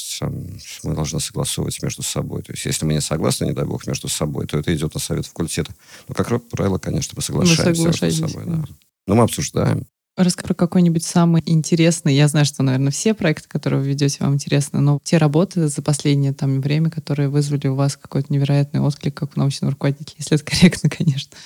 мы 0.85 0.95
должны 0.95 1.19
согласовывать 1.19 1.83
между 1.83 2.03
собой. 2.03 2.43
То 2.43 2.53
есть, 2.53 2.65
если 2.65 2.85
мы 2.87 2.93
не 2.93 3.01
согласны, 3.01 3.47
не 3.47 3.53
дай 3.53 3.65
бог, 3.65 3.87
между 3.87 4.09
собой, 4.09 4.47
то 4.47 4.59
это 4.59 4.73
идет 4.75 4.95
на 4.95 5.01
совет 5.01 5.27
факультета. 5.27 5.75
Но, 6.07 6.15
как 6.15 6.49
правило, 6.49 6.79
конечно, 6.79 7.15
мы 7.17 7.23
соглашаемся 7.23 7.83
между 7.83 8.29
собой. 8.29 8.45
Да. 8.47 8.65
Но 9.07 9.15
мы 9.17 9.25
обсуждаем. 9.25 9.87
Расскажи 10.17 10.49
про 10.49 10.55
какой-нибудь 10.55 11.05
самый 11.05 11.43
интересный. 11.47 12.15
Я 12.15 12.29
знаю, 12.29 12.45
что, 12.45 12.63
наверное, 12.63 12.93
все 12.93 13.15
проекты, 13.15 13.49
которые 13.49 13.81
вы 13.81 13.89
ведете, 13.89 14.19
вам 14.21 14.35
интересны, 14.35 14.81
но 14.81 15.01
те 15.03 15.17
работы 15.17 15.69
за 15.69 15.81
последнее 15.81 16.35
там 16.35 16.61
время, 16.61 16.91
которые 16.91 17.31
вызвали 17.31 17.69
у 17.69 17.75
вас 17.75 17.97
какой-то 17.97 18.31
невероятный 18.31 18.81
отклик, 18.81 19.15
как 19.15 19.37
у 19.37 19.41
научного 19.41 19.73
руководителя, 19.73 20.17
если 20.19 20.35
это 20.37 20.45
корректно, 20.45 20.91
конечно. 20.97 21.37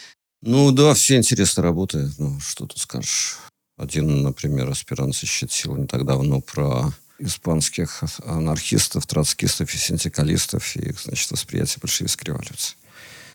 Ну 0.42 0.72
да, 0.72 0.94
все 0.94 1.16
интересные 1.16 1.62
работы. 1.62 2.11
Ну, 2.18 2.40
что 2.40 2.66
тут 2.66 2.79
скажешь. 2.79 3.38
Один, 3.79 4.22
например, 4.22 4.68
аспирант 4.70 5.14
защитил 5.14 5.76
не 5.76 5.87
так 5.87 6.05
давно 6.05 6.40
про 6.40 6.92
испанских 7.18 8.02
анархистов, 8.24 9.07
троцкистов 9.07 9.72
и 9.72 9.79
синдикалистов 9.79 10.76
и 10.76 10.90
их, 10.90 11.00
значит, 11.00 11.31
восприятие 11.31 11.79
большевистской 11.81 12.26
революции. 12.26 12.76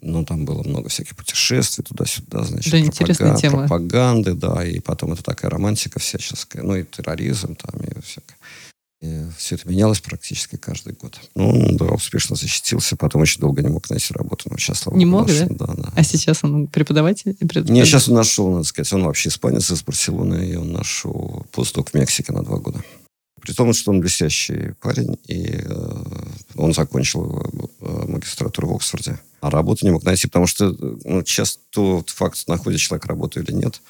Ну, 0.01 0.25
там 0.25 0.45
было 0.45 0.63
много 0.63 0.89
всяких 0.89 1.15
путешествий 1.15 1.83
туда-сюда, 1.83 2.43
значит, 2.43 2.71
да, 2.71 2.91
пропаган, 2.91 3.37
тема. 3.37 3.57
пропаганды, 3.59 4.33
да, 4.33 4.65
и 4.65 4.79
потом 4.79 5.13
это 5.13 5.23
такая 5.23 5.51
романтика 5.51 5.99
всяческая, 5.99 6.63
ну, 6.63 6.75
и 6.75 6.83
терроризм 6.83 7.55
там, 7.55 7.79
и 7.81 8.01
всякое. 8.01 8.37
И 9.01 9.25
все 9.35 9.55
это 9.55 9.67
менялось 9.67 9.99
практически 9.99 10.57
каждый 10.57 10.93
год. 10.93 11.19
Ну, 11.33 11.75
да, 11.75 11.85
успешно 11.85 12.35
защитился, 12.35 12.95
потом 12.95 13.21
очень 13.23 13.39
долго 13.41 13.61
не 13.63 13.69
мог 13.69 13.89
найти 13.89 14.13
работу, 14.13 14.47
но 14.49 14.57
сейчас, 14.57 14.79
слава 14.79 14.97
Не 14.97 15.05
мог, 15.05 15.27
нашел. 15.27 15.47
да? 15.49 15.65
Да, 15.65 15.73
да. 15.73 15.89
А 15.95 16.03
сейчас 16.03 16.43
он 16.43 16.67
преподаватель? 16.67 17.35
преподаватель? 17.35 17.73
Нет, 17.73 17.87
сейчас 17.87 18.09
он 18.09 18.15
нашел, 18.15 18.51
надо 18.51 18.63
сказать, 18.63 18.93
он 18.93 19.03
вообще 19.05 19.29
испанец 19.29 19.71
из 19.71 19.81
Барселоны, 19.83 20.49
и 20.49 20.55
он 20.55 20.71
нашел 20.71 21.45
постдок 21.51 21.89
в 21.89 21.93
Мексике 21.95 22.31
на 22.31 22.43
два 22.43 22.57
года. 22.57 22.83
При 23.41 23.53
том, 23.53 23.73
что 23.73 23.91
он 23.91 23.99
блестящий 23.99 24.73
парень, 24.81 25.17
и 25.27 25.59
э, 25.63 26.03
он 26.55 26.73
закончил 26.73 27.69
э, 27.79 28.05
магистратуру 28.07 28.69
в 28.69 28.75
Оксфорде. 28.75 29.19
А 29.41 29.49
работу 29.49 29.85
не 29.85 29.91
мог 29.91 30.03
найти, 30.03 30.27
потому 30.27 30.47
что 30.47 30.75
ну, 31.03 31.23
часто 31.23 31.59
тот 31.71 32.09
факт, 32.11 32.47
находит 32.47 32.79
человек 32.79 33.05
работу 33.07 33.41
или 33.41 33.51
нет, 33.51 33.81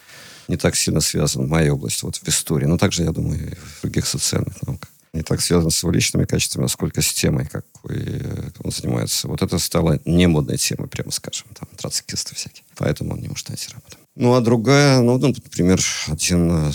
не 0.47 0.57
так 0.57 0.75
сильно 0.75 1.01
связан 1.01 1.45
в 1.45 1.49
моей 1.49 1.69
области, 1.69 2.05
вот 2.05 2.15
в 2.15 2.27
истории, 2.27 2.65
но 2.65 2.77
также, 2.77 3.03
я 3.03 3.11
думаю, 3.11 3.51
и 3.51 3.55
в 3.55 3.81
других 3.81 4.07
социальных 4.07 4.61
науках 4.63 4.89
не 5.13 5.23
так 5.23 5.41
связано 5.41 5.71
с 5.71 5.83
его 5.83 5.91
личными 5.91 6.25
качествами, 6.25 6.65
а 6.65 6.69
сколько 6.69 7.01
с 7.01 7.13
темой, 7.13 7.45
какой 7.45 7.97
э, 7.97 8.49
он 8.63 8.71
занимается. 8.71 9.27
Вот 9.27 9.41
это 9.41 9.59
стало 9.59 9.99
не 10.05 10.27
модной 10.27 10.57
темой, 10.57 10.87
прямо 10.87 11.11
скажем, 11.11 11.47
там, 11.53 11.67
троцкисты 11.77 12.35
всякие. 12.35 12.63
Поэтому 12.77 13.13
он 13.13 13.19
не 13.19 13.27
может 13.27 13.49
найти 13.49 13.67
работу. 13.73 13.97
Ну, 14.15 14.33
а 14.33 14.41
другая, 14.41 14.99
ну, 14.99 15.17
например, 15.17 15.79
один 16.07 16.51
э, 16.51 16.71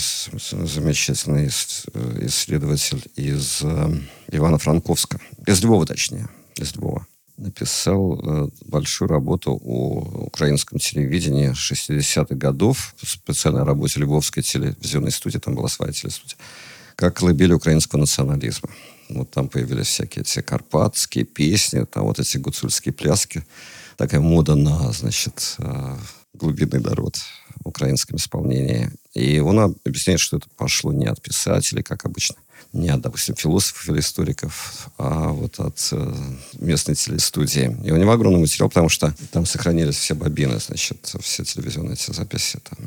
замечательный 0.65 1.47
э, 1.47 2.25
исследователь 2.25 3.03
из 3.15 3.61
Ивано-Франковска, 4.31 5.19
из 5.45 5.61
Львова, 5.63 5.85
точнее, 5.85 6.29
из 6.55 6.75
Львова, 6.75 7.05
написал 7.37 8.51
большую 8.65 9.09
работу 9.09 9.51
о 9.63 10.25
украинском 10.25 10.79
телевидении 10.79 11.51
60-х 11.51 12.33
годов, 12.33 12.95
специальной 13.03 13.63
работе 13.63 13.99
Львовской 13.99 14.41
телевизионной 14.41 15.11
студии, 15.11 15.37
там 15.37 15.53
была 15.53 15.67
своя 15.67 15.93
телестудия 15.93 16.37
как 16.97 17.17
колыбель 17.17 17.53
украинского 17.53 17.99
национализма. 17.99 18.69
Вот 19.09 19.29
там 19.29 19.49
появились 19.49 19.85
всякие 19.85 20.23
эти 20.23 20.41
карпатские 20.41 21.25
песни, 21.25 21.85
там 21.85 22.05
вот 22.05 22.19
эти 22.19 22.37
гуцульские 22.37 22.91
пляски. 22.91 23.45
Такая 23.97 24.19
мода 24.19 24.55
на, 24.55 24.91
значит, 24.91 25.57
глубинный 26.37 26.79
народ 26.79 27.17
в 27.63 27.67
украинском 27.67 28.17
исполнении. 28.17 28.91
И 29.13 29.39
он 29.39 29.59
объясняет, 29.59 30.19
что 30.19 30.37
это 30.37 30.47
пошло 30.55 30.93
не 30.93 31.07
от 31.07 31.21
писателей, 31.21 31.83
как 31.83 32.05
обычно, 32.05 32.35
не 32.73 32.89
от, 32.89 33.01
допустим, 33.01 33.35
философов 33.35 33.89
или 33.89 33.99
историков, 33.99 34.89
а 34.97 35.29
вот 35.29 35.59
от 35.59 35.89
э, 35.91 36.15
местной 36.59 36.95
телестудии. 36.95 37.75
И 37.83 37.91
у 37.91 37.97
него 37.97 38.11
огромный 38.11 38.39
материал, 38.39 38.69
потому 38.69 38.89
что 38.89 39.15
там 39.31 39.45
сохранились 39.45 39.95
все 39.95 40.13
бобины, 40.13 40.59
значит, 40.59 41.13
все 41.21 41.43
телевизионные 41.43 41.93
эти 41.93 42.11
записи. 42.11 42.59
Там, 42.63 42.77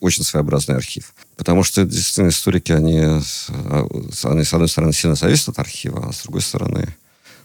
очень 0.00 0.24
своеобразный 0.24 0.76
архив. 0.76 1.14
Потому 1.36 1.64
что, 1.64 1.84
действительно, 1.84 2.28
историки, 2.28 2.72
они, 2.72 3.00
они, 3.00 4.44
с 4.44 4.54
одной 4.54 4.68
стороны, 4.68 4.92
сильно 4.92 5.16
зависят 5.16 5.48
от 5.50 5.58
архива, 5.58 6.08
а 6.08 6.12
с 6.12 6.22
другой 6.22 6.42
стороны, 6.42 6.94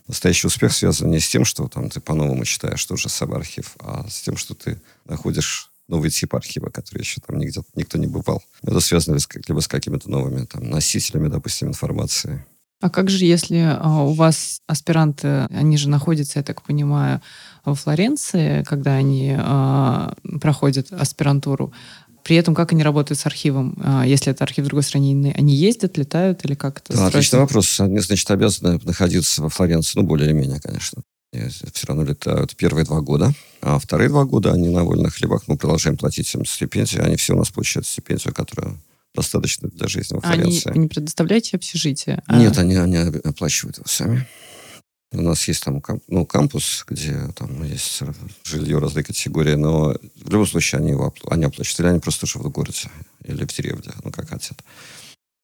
настоящий 0.07 0.47
успех 0.47 0.73
связан 0.73 1.09
не 1.09 1.19
с 1.19 1.29
тем, 1.29 1.45
что 1.45 1.67
там 1.67 1.89
ты 1.89 1.99
по-новому 1.99 2.45
читаешь 2.45 2.83
тот 2.85 2.99
же 2.99 3.09
самый 3.09 3.37
архив, 3.37 3.75
а 3.79 4.07
с 4.09 4.21
тем, 4.21 4.37
что 4.37 4.53
ты 4.53 4.81
находишь 5.05 5.69
новый 5.87 6.09
тип 6.09 6.35
архива, 6.35 6.69
который 6.69 6.99
еще 6.99 7.21
там 7.25 7.37
нигде 7.37 7.61
никто 7.75 7.97
не 7.97 8.07
бывал. 8.07 8.41
Это 8.61 8.79
связано 8.79 9.17
либо 9.47 9.59
с 9.59 9.67
какими-то 9.67 10.09
новыми 10.09 10.45
там, 10.45 10.69
носителями, 10.69 11.27
допустим, 11.27 11.69
информации. 11.69 12.45
А 12.81 12.89
как 12.89 13.09
же, 13.09 13.23
если 13.23 13.77
а, 13.79 14.03
у 14.03 14.11
вас 14.11 14.59
аспиранты, 14.67 15.47
они 15.51 15.77
же 15.77 15.87
находятся, 15.87 16.39
я 16.39 16.43
так 16.43 16.61
понимаю, 16.63 17.21
во 17.63 17.75
Флоренции, 17.75 18.63
когда 18.63 18.95
они 18.95 19.35
а, 19.37 20.13
проходят 20.41 20.91
аспирантуру, 20.91 21.71
при 22.23 22.35
этом 22.35 22.55
как 22.55 22.71
они 22.71 22.83
работают 22.83 23.19
с 23.19 23.25
архивом? 23.25 23.77
А, 23.83 24.05
если 24.05 24.31
это 24.31 24.43
архив 24.43 24.65
другой 24.65 24.83
стране, 24.83 25.33
они 25.37 25.55
ездят, 25.55 25.97
летают 25.97 26.43
или 26.45 26.55
как 26.55 26.79
это? 26.79 26.93
Да, 26.93 27.07
отличный 27.07 27.39
вопрос. 27.39 27.79
Они, 27.79 27.99
значит, 27.99 28.29
обязаны 28.31 28.79
находиться 28.83 29.41
во 29.41 29.49
Флоренции, 29.49 29.99
ну, 29.99 30.05
более 30.05 30.27
или 30.29 30.33
менее, 30.33 30.59
конечно. 30.61 31.01
Все 31.33 31.87
равно 31.87 32.03
летают 32.03 32.55
первые 32.55 32.85
два 32.85 33.01
года. 33.01 33.33
А 33.61 33.79
вторые 33.79 34.09
два 34.09 34.23
года 34.23 34.51
они 34.53 34.69
на 34.69 34.83
вольных 34.83 35.15
хлебах. 35.15 35.43
Мы 35.47 35.57
продолжаем 35.57 35.97
платить 35.97 36.33
им 36.35 36.45
стипендию. 36.45 37.03
Они 37.05 37.15
все 37.15 37.33
у 37.33 37.37
нас 37.37 37.49
получают 37.49 37.87
стипендию, 37.87 38.33
которая 38.33 38.77
достаточно 39.15 39.69
для 39.69 39.87
жизни 39.87 40.15
во 40.15 40.21
Флоренции. 40.21 40.69
Они 40.69 40.81
не 40.81 40.87
предоставляете 40.87 41.57
общежитие? 41.57 42.21
А... 42.27 42.37
Нет, 42.37 42.57
они, 42.57 42.75
они 42.75 42.97
оплачивают 42.97 43.77
его 43.77 43.87
сами. 43.87 44.27
У 45.13 45.21
нас 45.21 45.47
есть 45.47 45.63
там 45.63 45.81
ну, 46.07 46.25
кампус, 46.25 46.85
где 46.87 47.27
там 47.35 47.63
есть 47.63 48.01
жилье 48.43 48.79
разной 48.79 49.03
категории, 49.03 49.55
но 49.55 49.95
в 50.15 50.29
любом 50.29 50.47
случае 50.47 50.79
они 50.79 50.91
его 50.91 51.13
они 51.27 51.45
оплачивают. 51.45 51.79
Или 51.81 51.87
они 51.87 51.99
просто 51.99 52.25
живут 52.25 52.47
в 52.47 52.51
городе 52.51 52.89
или 53.23 53.45
в 53.45 53.53
деревне, 53.53 53.91
ну, 54.03 54.11
как 54.11 54.29
хотят. 54.29 54.63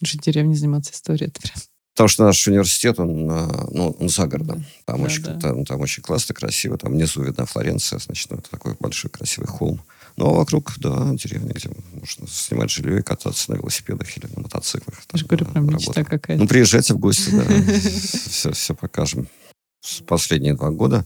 В 0.02 0.06
деревне, 0.06 0.56
заниматься 0.56 0.94
историей, 0.94 1.28
это 1.28 1.42
прям... 1.42 1.56
Потому 1.94 2.08
что 2.08 2.24
наш 2.24 2.48
университет, 2.48 2.98
он, 3.00 3.26
ну, 3.26 3.96
он 4.00 4.08
за 4.08 4.26
городом. 4.26 4.66
Там, 4.86 5.00
да, 5.00 5.04
очень, 5.04 5.24
да. 5.24 5.38
Там, 5.38 5.66
там 5.66 5.82
очень 5.82 6.02
классно, 6.02 6.34
красиво. 6.34 6.78
Там 6.78 6.94
внизу 6.94 7.22
видна 7.22 7.46
Флоренция, 7.46 8.00
значит, 8.00 8.32
ну, 8.32 8.38
это 8.38 8.50
такой 8.50 8.78
большой 8.80 9.12
красивый 9.12 9.48
холм. 9.48 9.82
Ну, 10.16 10.28
а 10.28 10.34
вокруг, 10.34 10.74
да, 10.78 11.10
деревня, 11.14 11.52
где 11.54 11.70
можно 11.92 12.26
снимать 12.28 12.72
жилье 12.72 13.00
и 13.00 13.02
кататься 13.02 13.52
на 13.52 13.58
велосипедах 13.58 14.18
или 14.18 14.28
на 14.34 14.44
мотоциклах. 14.44 14.98
Я 15.12 15.20
же 15.20 15.26
говорю, 15.26 15.46
прям 15.46 15.68
мечта 15.68 16.06
какая-то. 16.06 16.42
Ну, 16.42 16.48
приезжайте 16.48 16.94
в 16.94 17.00
гости, 17.00 17.32
да, 17.32 17.44
все, 18.30 18.54
все 18.54 18.76
последние 20.06 20.54
два 20.54 20.70
года 20.70 21.06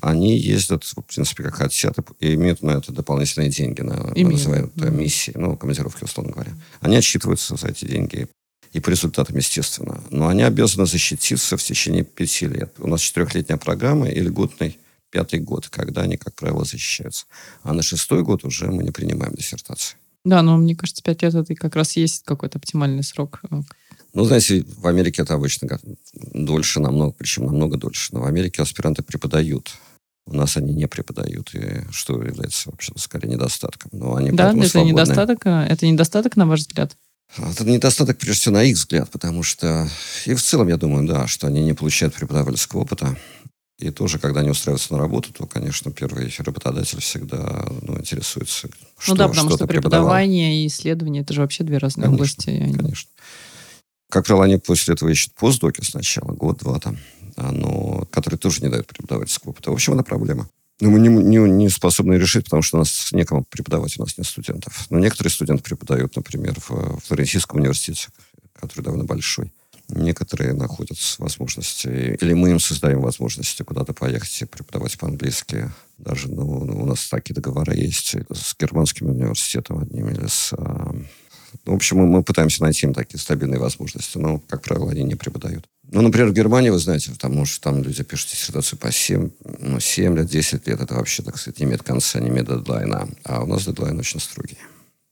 они 0.00 0.36
ездят, 0.36 0.84
в 0.84 1.02
принципе, 1.02 1.44
как 1.44 1.56
хотят, 1.56 1.96
и 2.18 2.34
имеют 2.34 2.62
на 2.62 2.72
это 2.72 2.92
дополнительные 2.92 3.50
деньги, 3.50 3.82
на, 3.82 3.96
на 3.96 4.14
называемые 4.14 4.72
mm-hmm. 4.74 4.90
миссии, 4.90 5.32
ну, 5.34 5.56
командировки, 5.56 6.04
условно 6.04 6.32
говоря. 6.32 6.52
Они 6.80 6.96
отчитываются 6.96 7.56
за 7.56 7.68
эти 7.68 7.84
деньги 7.84 8.28
и 8.72 8.80
по 8.80 8.88
результатам, 8.88 9.36
естественно. 9.36 10.02
Но 10.10 10.28
они 10.28 10.42
обязаны 10.42 10.86
защититься 10.86 11.56
в 11.56 11.62
течение 11.62 12.04
пяти 12.04 12.46
лет. 12.46 12.74
У 12.78 12.88
нас 12.88 13.00
четырехлетняя 13.00 13.58
программа 13.58 14.08
и 14.08 14.18
льготный 14.18 14.78
пятый 15.10 15.40
год, 15.40 15.68
когда 15.68 16.02
они, 16.02 16.16
как 16.16 16.34
правило, 16.34 16.64
защищаются. 16.64 17.26
А 17.62 17.74
на 17.74 17.82
шестой 17.82 18.22
год 18.22 18.44
уже 18.44 18.70
мы 18.70 18.82
не 18.82 18.90
принимаем 18.90 19.34
диссертации. 19.34 19.96
Да, 20.24 20.42
но 20.42 20.56
мне 20.56 20.74
кажется, 20.74 21.02
пять 21.02 21.22
лет 21.22 21.34
это 21.34 21.54
как 21.54 21.76
раз 21.76 21.96
есть 21.96 22.24
какой-то 22.24 22.58
оптимальный 22.58 23.02
срок. 23.02 23.40
Ну, 24.14 24.24
знаете, 24.24 24.64
в 24.76 24.86
Америке 24.86 25.22
это 25.22 25.34
обычно 25.34 25.78
дольше 26.12 26.80
намного, 26.80 27.12
причем 27.12 27.46
намного 27.46 27.78
дольше. 27.78 28.12
Но 28.12 28.20
в 28.20 28.26
Америке 28.26 28.62
аспиранты 28.62 29.02
преподают. 29.02 29.72
У 30.26 30.34
нас 30.34 30.56
они 30.56 30.72
не 30.72 30.86
преподают, 30.86 31.54
и 31.54 31.84
что 31.90 32.22
является 32.22 32.70
вообще 32.70 32.92
скорее 32.96 33.28
недостатком. 33.28 33.90
Но 33.92 34.14
они 34.14 34.30
да, 34.30 34.52
это 34.52 34.68
свободны. 34.68 34.92
недостаток, 34.92 35.46
а, 35.46 35.66
это 35.66 35.86
недостаток, 35.86 36.36
на 36.36 36.46
ваш 36.46 36.60
взгляд? 36.60 36.96
Это 37.36 37.64
недостаток, 37.64 38.18
прежде 38.18 38.40
всего, 38.40 38.54
на 38.54 38.62
их 38.62 38.76
взгляд, 38.76 39.10
потому 39.10 39.42
что 39.42 39.88
и 40.26 40.34
в 40.34 40.42
целом, 40.42 40.68
я 40.68 40.76
думаю, 40.76 41.08
да, 41.08 41.26
что 41.26 41.46
они 41.46 41.62
не 41.64 41.72
получают 41.72 42.14
преподавательского 42.14 42.80
опыта. 42.80 43.16
И 43.78 43.90
тоже, 43.90 44.20
когда 44.20 44.40
они 44.40 44.50
устраиваются 44.50 44.92
на 44.92 45.00
работу, 45.00 45.32
то, 45.32 45.46
конечно, 45.46 45.90
первый 45.90 46.32
работодатель 46.38 47.00
всегда 47.00 47.66
ну, 47.80 47.98
интересуется, 47.98 48.68
что 48.98 49.12
Ну 49.12 49.16
да, 49.16 49.28
потому 49.28 49.48
что, 49.48 49.58
что 49.58 49.66
преподавание 49.66 50.62
и 50.62 50.68
исследование– 50.68 51.22
это 51.24 51.32
же 51.32 51.40
вообще 51.40 51.64
две 51.64 51.78
разные 51.78 52.04
конечно, 52.04 52.14
области. 52.14 52.44
Конечно. 52.46 53.10
Как 54.12 54.26
правило, 54.26 54.44
они 54.44 54.58
после 54.58 54.92
этого 54.92 55.08
ищут 55.08 55.32
постдоки 55.32 55.80
сначала, 55.82 56.32
год-два 56.32 56.78
там, 56.78 56.98
но, 57.38 58.06
которые 58.10 58.38
тоже 58.38 58.60
не 58.60 58.68
дают 58.68 58.86
преподавательского 58.86 59.52
опыта. 59.52 59.70
В 59.70 59.72
общем, 59.72 59.94
это 59.94 60.02
проблема. 60.02 60.50
Но 60.80 60.90
мы 60.90 61.00
не, 61.00 61.08
не, 61.08 61.38
не 61.38 61.70
способны 61.70 62.12
решить, 62.16 62.44
потому 62.44 62.60
что 62.60 62.76
у 62.76 62.80
нас 62.80 63.08
некому 63.12 63.42
преподавать, 63.48 63.98
у 63.98 64.02
нас 64.02 64.18
нет 64.18 64.26
студентов. 64.26 64.84
Но 64.90 64.98
некоторые 64.98 65.30
студенты 65.30 65.62
преподают, 65.62 66.14
например, 66.14 66.54
в 66.60 67.00
Флорентийском 67.06 67.60
университете, 67.60 68.08
который 68.52 68.84
довольно 68.84 69.06
большой. 69.06 69.50
Некоторые 69.88 70.52
находят 70.52 70.98
возможности, 71.18 72.18
или 72.20 72.34
мы 72.34 72.50
им 72.50 72.60
создаем 72.60 73.00
возможности 73.00 73.62
куда-то 73.62 73.94
поехать 73.94 74.42
и 74.42 74.44
преподавать 74.44 74.98
по-английски. 74.98 75.70
Даже 75.96 76.28
ну, 76.28 76.44
у 76.44 76.84
нас 76.84 77.08
такие 77.08 77.32
договоры 77.32 77.76
есть 77.76 78.14
с 78.30 78.54
германским 78.60 79.06
университетом 79.06 79.78
одним 79.78 80.10
или 80.10 80.26
с 80.26 80.52
в 81.64 81.72
общем, 81.72 81.98
мы, 81.98 82.22
пытаемся 82.22 82.62
найти 82.62 82.86
им 82.86 82.94
такие 82.94 83.20
стабильные 83.20 83.60
возможности, 83.60 84.18
но, 84.18 84.40
как 84.48 84.62
правило, 84.62 84.90
они 84.90 85.04
не 85.04 85.14
преподают. 85.14 85.64
Ну, 85.90 86.00
например, 86.00 86.28
в 86.28 86.32
Германии, 86.32 86.70
вы 86.70 86.78
знаете, 86.78 87.12
там, 87.18 87.34
может, 87.34 87.60
там 87.60 87.82
люди 87.82 88.02
пишут 88.02 88.30
диссертацию 88.30 88.78
по 88.78 88.90
7, 88.90 89.30
ну, 89.60 89.78
7 89.78 90.16
лет, 90.16 90.26
10 90.26 90.66
лет. 90.66 90.80
Это 90.80 90.94
вообще, 90.94 91.22
так 91.22 91.38
сказать, 91.38 91.60
не 91.60 91.66
имеет 91.66 91.82
конца, 91.82 92.18
не 92.18 92.30
имеет 92.30 92.48
дедлайна. 92.48 93.08
А 93.24 93.42
у 93.42 93.46
нас 93.46 93.64
дедлайн 93.66 93.98
очень 93.98 94.18
строгий. 94.18 94.58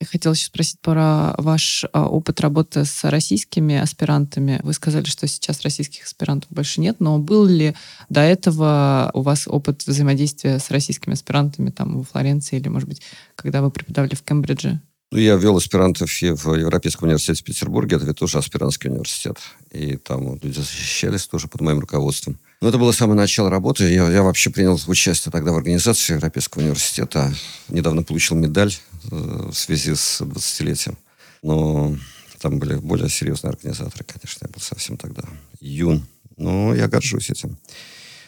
Я 0.00 0.06
хотела 0.06 0.32
еще 0.32 0.46
спросить 0.46 0.80
про 0.80 1.34
ваш 1.36 1.84
а, 1.92 2.08
опыт 2.08 2.40
работы 2.40 2.86
с 2.86 3.04
российскими 3.04 3.76
аспирантами. 3.76 4.58
Вы 4.62 4.72
сказали, 4.72 5.04
что 5.04 5.26
сейчас 5.26 5.60
российских 5.60 6.04
аспирантов 6.04 6.50
больше 6.50 6.80
нет, 6.80 6.96
но 7.00 7.18
был 7.18 7.44
ли 7.44 7.76
до 8.08 8.22
этого 8.22 9.10
у 9.12 9.20
вас 9.20 9.46
опыт 9.46 9.86
взаимодействия 9.86 10.58
с 10.58 10.70
российскими 10.70 11.12
аспирантами 11.12 11.68
там 11.68 11.98
во 11.98 12.04
Флоренции 12.04 12.56
или, 12.56 12.68
может 12.68 12.88
быть, 12.88 13.02
когда 13.34 13.60
вы 13.60 13.70
преподавали 13.70 14.14
в 14.14 14.22
Кембридже? 14.22 14.80
Ну, 15.12 15.18
я 15.18 15.35
вел 15.35 15.57
аспирантов 15.57 16.09
в 16.09 16.55
Европейском 16.55 17.09
университете 17.09 17.42
в 17.42 17.44
Петербурге. 17.44 17.96
Это 17.96 18.14
тоже 18.14 18.38
аспирантский 18.38 18.90
университет. 18.90 19.38
И 19.73 19.96
там 19.96 20.38
люди 20.40 20.59
защищались 20.59 21.27
тоже 21.27 21.49
под 21.49 21.62
моим 21.62 21.81
руководством. 21.81 22.38
Но 22.61 22.68
это 22.68 22.79
было 22.79 22.92
самое 22.92 23.18
начало 23.18 23.51
работы. 23.51 23.92
Я, 23.92 24.09
я 24.09 24.23
вообще 24.23 24.51
принял 24.51 24.79
участие 24.87 25.33
тогда 25.33 25.51
в 25.51 25.57
организации 25.57 26.12
Европейского 26.12 26.62
университета. 26.62 27.35
Недавно 27.68 28.05
получил 28.05 28.37
медаль 28.37 28.73
э, 29.11 29.49
в 29.51 29.55
связи 29.55 29.96
с 29.96 30.20
20-летием. 30.20 30.96
Но 31.42 31.96
Там 32.40 32.61
были 32.61 32.77
более 32.77 33.09
серьезные 33.09 33.51
организаторы, 33.51 34.05
конечно, 34.05 34.46
я 34.46 34.49
был 34.49 34.61
совсем 34.61 34.96
тогда 34.96 35.25
юн. 35.61 36.07
Но 36.37 36.75
я 36.75 36.87
горжусь 36.87 37.31
этим. 37.31 37.59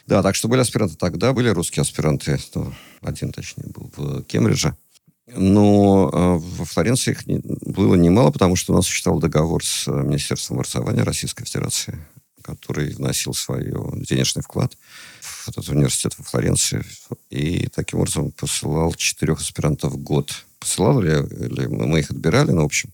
Да, 0.06 0.22
так 0.22 0.34
что 0.34 0.48
были 0.48 0.60
аспиранты 0.60 0.96
тогда, 0.96 1.32
были 1.32 1.48
русские 1.48 1.82
аспиранты, 1.82 2.38
ну, 2.54 2.74
один, 3.02 3.32
точнее, 3.32 3.64
был 3.68 3.90
в 3.96 4.22
Кембридже. 4.24 4.76
Но 5.26 6.10
э, 6.12 6.38
во 6.38 6.64
Флоренции 6.64 7.12
их 7.12 7.22
было 7.24 7.94
немало, 7.94 8.30
потому 8.32 8.56
что 8.56 8.72
у 8.72 8.76
нас 8.76 8.86
существовал 8.86 9.20
договор 9.20 9.64
с 9.64 9.86
э, 9.86 9.90
Министерством 9.90 10.58
образования 10.58 11.02
Российской 11.02 11.44
Федерации, 11.44 11.98
который 12.42 12.92
вносил 12.94 13.32
свой 13.32 13.72
денежный 14.04 14.42
вклад 14.42 14.76
в 15.20 15.48
этот 15.48 15.68
университет 15.68 16.18
во 16.18 16.24
Флоренции. 16.24 16.84
И 17.30 17.68
таким 17.68 18.00
образом 18.00 18.32
посылал 18.32 18.94
четырех 18.94 19.40
аспирантов 19.40 19.92
в 19.92 19.98
год. 19.98 20.32
Посылал 20.58 21.00
ли, 21.00 21.12
или 21.12 21.66
мы 21.66 22.00
их 22.00 22.10
отбирали, 22.10 22.50
но, 22.50 22.62
в 22.62 22.66
общем, 22.66 22.92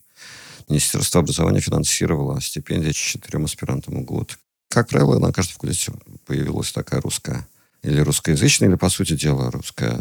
Министерство 0.69 1.21
образования 1.21 1.61
финансировало 1.61 2.39
стипендии 2.41 2.91
четырем 2.91 3.45
аспирантам 3.45 4.01
в 4.01 4.05
год. 4.05 4.37
Как 4.67 4.87
правило, 4.87 5.17
на 5.17 5.33
каждом 5.33 5.55
факультете 5.55 5.93
появилась 6.27 6.71
такая 6.71 7.01
русская 7.01 7.47
или 7.81 7.99
русскоязычная, 8.01 8.69
или, 8.69 8.75
по 8.75 8.89
сути 8.89 9.15
дела, 9.15 9.51
русская 9.51 9.99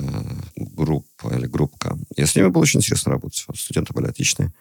группа 0.57 1.35
или 1.35 1.47
группка. 1.47 1.97
И 2.17 2.25
с 2.25 2.35
ними 2.35 2.49
было 2.49 2.63
очень 2.63 2.81
интересно 2.81 3.13
работать. 3.13 3.45
Студенты 3.55 3.93
были 3.93 4.07
отличные. 4.07 4.53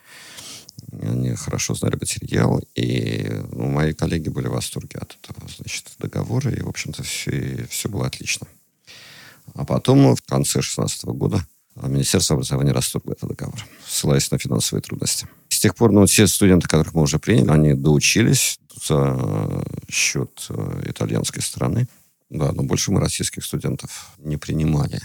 Они 1.01 1.34
хорошо 1.36 1.73
знали 1.73 1.95
материал. 1.95 2.62
И 2.75 3.27
ну, 3.51 3.67
мои 3.67 3.93
коллеги 3.93 4.30
были 4.30 4.47
в 4.47 4.51
восторге 4.51 4.99
от 4.99 5.17
этого 5.21 5.47
значит, 5.58 5.86
договора. 5.99 6.51
И, 6.51 6.62
в 6.62 6.69
общем-то, 6.69 7.03
все, 7.03 7.67
все 7.69 7.89
было 7.89 8.06
отлично. 8.06 8.47
А 9.56 9.65
потом, 9.65 10.15
в 10.15 10.21
конце 10.21 10.60
2016 10.60 11.06
года, 11.06 11.45
Министерство 11.75 12.36
образования 12.36 12.71
расторгло 12.71 13.13
этот 13.13 13.30
договор, 13.30 13.63
ссылаясь 13.86 14.32
на 14.32 14.39
финансовые 14.39 14.82
трудности. 14.82 15.27
С 15.49 15.60
тех 15.60 15.75
пор, 15.75 15.91
ну, 15.91 16.06
все 16.06 16.27
студенты, 16.27 16.67
которых 16.67 16.93
мы 16.93 17.03
уже 17.03 17.19
приняли, 17.19 17.49
они 17.49 17.73
доучились 17.73 18.60
за 18.88 19.63
счет 19.89 20.47
э, 20.49 20.84
итальянской 20.88 21.41
стороны. 21.41 21.88
Да, 22.30 22.52
но 22.52 22.63
больше 22.63 22.92
мы 22.92 23.00
российских 23.00 23.46
студентов 23.46 24.12
не 24.18 24.38
принимали. 24.38 25.00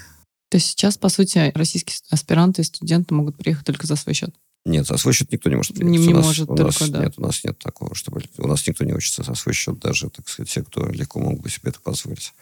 То 0.50 0.56
есть 0.56 0.68
сейчас, 0.68 0.98
по 0.98 1.08
сути, 1.08 1.50
российские 1.54 1.96
аспиранты 2.10 2.62
и 2.62 2.64
студенты 2.64 3.14
могут 3.14 3.36
приехать 3.36 3.64
только 3.64 3.86
за 3.86 3.96
свой 3.96 4.14
счет? 4.14 4.34
Нет, 4.64 4.86
за 4.86 4.96
свой 4.96 5.14
счет 5.14 5.32
никто 5.32 5.50
не 5.50 5.56
может 5.56 5.74
приехать. 5.74 5.98
Не, 5.98 6.06
не 6.06 6.12
у 6.12 6.16
нас, 6.18 6.26
может 6.26 6.50
у 6.50 6.54
только, 6.54 6.80
нас, 6.80 6.90
да. 6.90 7.04
Нет, 7.04 7.14
у 7.16 7.22
нас 7.22 7.42
нет 7.44 7.58
такого, 7.58 7.94
чтобы... 7.94 8.22
У 8.38 8.46
нас 8.46 8.66
никто 8.66 8.84
не 8.84 8.92
учится 8.92 9.22
за 9.22 9.34
свой 9.34 9.54
счет, 9.54 9.78
даже, 9.78 10.10
так 10.10 10.28
сказать, 10.28 10.50
те, 10.50 10.62
кто 10.62 10.86
легко 10.88 11.18
могут 11.20 11.40
бы 11.40 11.50
себе 11.50 11.70
это 11.70 11.80
позволить. 11.80 12.32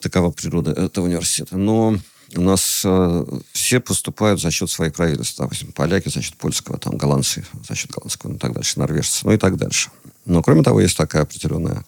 Такова 0.00 0.30
природа 0.30 0.72
этого 0.72 1.04
университета. 1.04 1.56
Но 1.56 1.98
у 2.34 2.40
нас 2.40 2.82
э, 2.84 3.24
все 3.52 3.78
поступают 3.78 4.40
за 4.40 4.50
счет 4.50 4.70
своих 4.70 4.94
правительств. 4.94 5.38
Допустим, 5.38 5.72
поляки 5.72 6.08
за 6.08 6.22
счет 6.22 6.34
польского, 6.36 6.78
там, 6.78 6.96
голландцы 6.96 7.44
за 7.68 7.74
счет 7.74 7.90
голландского, 7.90 8.30
ну 8.30 8.36
и 8.36 8.40
так 8.40 8.52
дальше, 8.52 8.78
норвежцы, 8.78 9.20
ну 9.24 9.32
и 9.32 9.36
так 9.36 9.56
дальше. 9.56 9.90
Но, 10.24 10.42
кроме 10.42 10.62
того, 10.62 10.80
есть 10.80 10.96
такая 10.96 11.22
определенная 11.22 11.84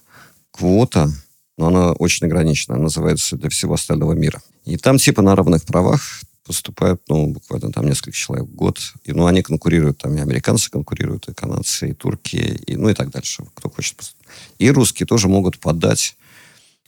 квота, 0.52 1.10
но 1.56 1.68
она 1.68 1.92
очень 1.92 2.26
ограничена. 2.26 2.76
Называется 2.76 3.36
«Для 3.36 3.50
всего 3.50 3.74
остального 3.74 4.12
мира». 4.12 4.42
И 4.64 4.76
там 4.76 4.98
типа 4.98 5.22
на 5.22 5.34
равных 5.34 5.64
правах 5.64 6.20
поступают, 6.46 7.02
ну, 7.08 7.28
буквально 7.28 7.72
там 7.72 7.86
несколько 7.86 8.16
человек 8.16 8.46
в 8.46 8.54
год. 8.54 8.78
И, 9.04 9.12
ну, 9.12 9.26
они 9.26 9.42
конкурируют, 9.42 9.98
там 9.98 10.16
и 10.16 10.20
американцы 10.20 10.70
конкурируют, 10.70 11.28
и 11.28 11.34
канадцы, 11.34 11.90
и 11.90 11.92
турки, 11.92 12.36
и, 12.36 12.76
ну, 12.76 12.88
и 12.88 12.94
так 12.94 13.10
дальше, 13.10 13.44
кто 13.54 13.68
хочет. 13.68 14.14
И 14.58 14.70
русские 14.70 15.06
тоже 15.06 15.28
могут 15.28 15.58
подать 15.58 16.16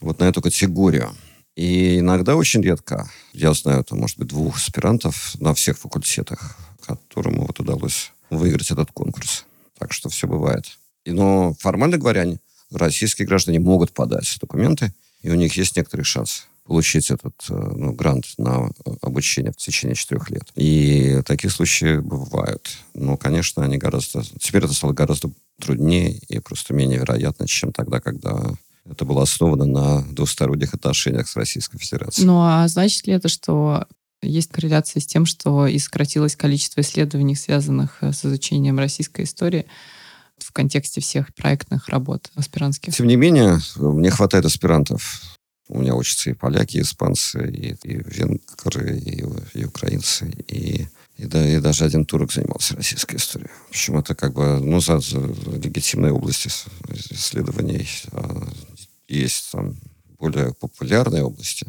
вот 0.00 0.20
на 0.20 0.24
эту 0.24 0.40
категорию. 0.40 1.12
И 1.56 1.98
иногда, 1.98 2.36
очень 2.36 2.62
редко, 2.62 3.10
я 3.32 3.52
знаю, 3.52 3.82
там, 3.82 3.98
может 3.98 4.16
быть, 4.16 4.28
двух 4.28 4.58
аспирантов 4.58 5.34
на 5.40 5.54
всех 5.54 5.76
факультетах, 5.76 6.56
которым 6.86 7.40
вот 7.40 7.58
удалось 7.58 8.12
выиграть 8.30 8.70
этот 8.70 8.92
конкурс. 8.92 9.44
Так 9.76 9.92
что 9.92 10.08
все 10.08 10.28
бывает. 10.28 10.78
И, 11.04 11.10
но 11.10 11.54
формально 11.58 11.98
говоря, 11.98 12.38
российские 12.72 13.26
граждане 13.26 13.60
могут 13.60 13.92
подать 13.92 14.36
документы, 14.40 14.92
и 15.22 15.30
у 15.30 15.34
них 15.34 15.56
есть 15.56 15.76
некоторый 15.76 16.02
шанс 16.02 16.46
получить 16.64 17.10
этот 17.10 17.34
э, 17.48 17.54
ну, 17.54 17.92
грант 17.92 18.26
на 18.36 18.70
обучение 19.00 19.52
в 19.52 19.56
течение 19.56 19.94
четырех 19.94 20.28
лет. 20.30 20.44
И 20.54 21.22
такие 21.24 21.50
случаи 21.50 21.98
бывают. 21.98 22.68
Но, 22.92 23.16
конечно, 23.16 23.64
они 23.64 23.78
гораздо... 23.78 24.22
Теперь 24.38 24.64
это 24.64 24.74
стало 24.74 24.92
гораздо 24.92 25.30
труднее 25.58 26.12
и 26.28 26.38
просто 26.40 26.74
менее 26.74 26.98
вероятно, 26.98 27.48
чем 27.48 27.72
тогда, 27.72 28.00
когда 28.00 28.52
это 28.84 29.04
было 29.06 29.22
основано 29.22 29.64
на 29.64 30.02
двусторонних 30.12 30.74
отношениях 30.74 31.28
с 31.28 31.36
Российской 31.36 31.78
Федерацией. 31.78 32.26
Ну, 32.26 32.40
а 32.42 32.68
значит 32.68 33.06
ли 33.06 33.14
это, 33.14 33.28
что 33.28 33.86
есть 34.22 34.50
корреляция 34.50 35.00
с 35.00 35.06
тем, 35.06 35.26
что 35.26 35.66
и 35.66 35.78
сократилось 35.78 36.36
количество 36.36 36.80
исследований, 36.80 37.34
связанных 37.34 37.98
э, 38.02 38.12
с 38.12 38.24
изучением 38.24 38.78
российской 38.78 39.24
истории 39.24 39.66
в 40.42 40.52
контексте 40.52 41.00
всех 41.00 41.34
проектных 41.34 41.88
работ 41.88 42.30
аспирантских? 42.34 42.94
Тем 42.94 43.06
не 43.06 43.16
менее, 43.16 43.58
мне 43.76 44.10
хватает 44.10 44.44
аспирантов. 44.44 45.22
У 45.68 45.80
меня 45.80 45.94
учатся 45.94 46.30
и 46.30 46.34
поляки, 46.34 46.78
и 46.78 46.80
испанцы, 46.80 47.50
и, 47.50 47.76
и 47.82 47.96
венгры, 47.96 48.98
и, 48.98 49.24
и 49.54 49.64
украинцы, 49.64 50.30
и 50.48 50.86
и, 51.18 51.26
да, 51.26 51.46
и 51.46 51.60
даже 51.60 51.84
один 51.84 52.06
турок 52.06 52.32
занимался 52.32 52.76
российской 52.76 53.16
историей. 53.16 53.50
В 53.66 53.70
общем, 53.70 53.98
это 53.98 54.14
как 54.14 54.34
бы 54.34 54.60
ну, 54.60 54.80
за, 54.80 55.00
за 55.00 55.18
легитимные 55.18 56.12
области 56.12 56.48
исследований. 57.10 57.88
А 58.12 58.48
есть 59.08 59.50
там 59.50 59.76
более 60.16 60.54
популярные 60.54 61.24
области, 61.24 61.66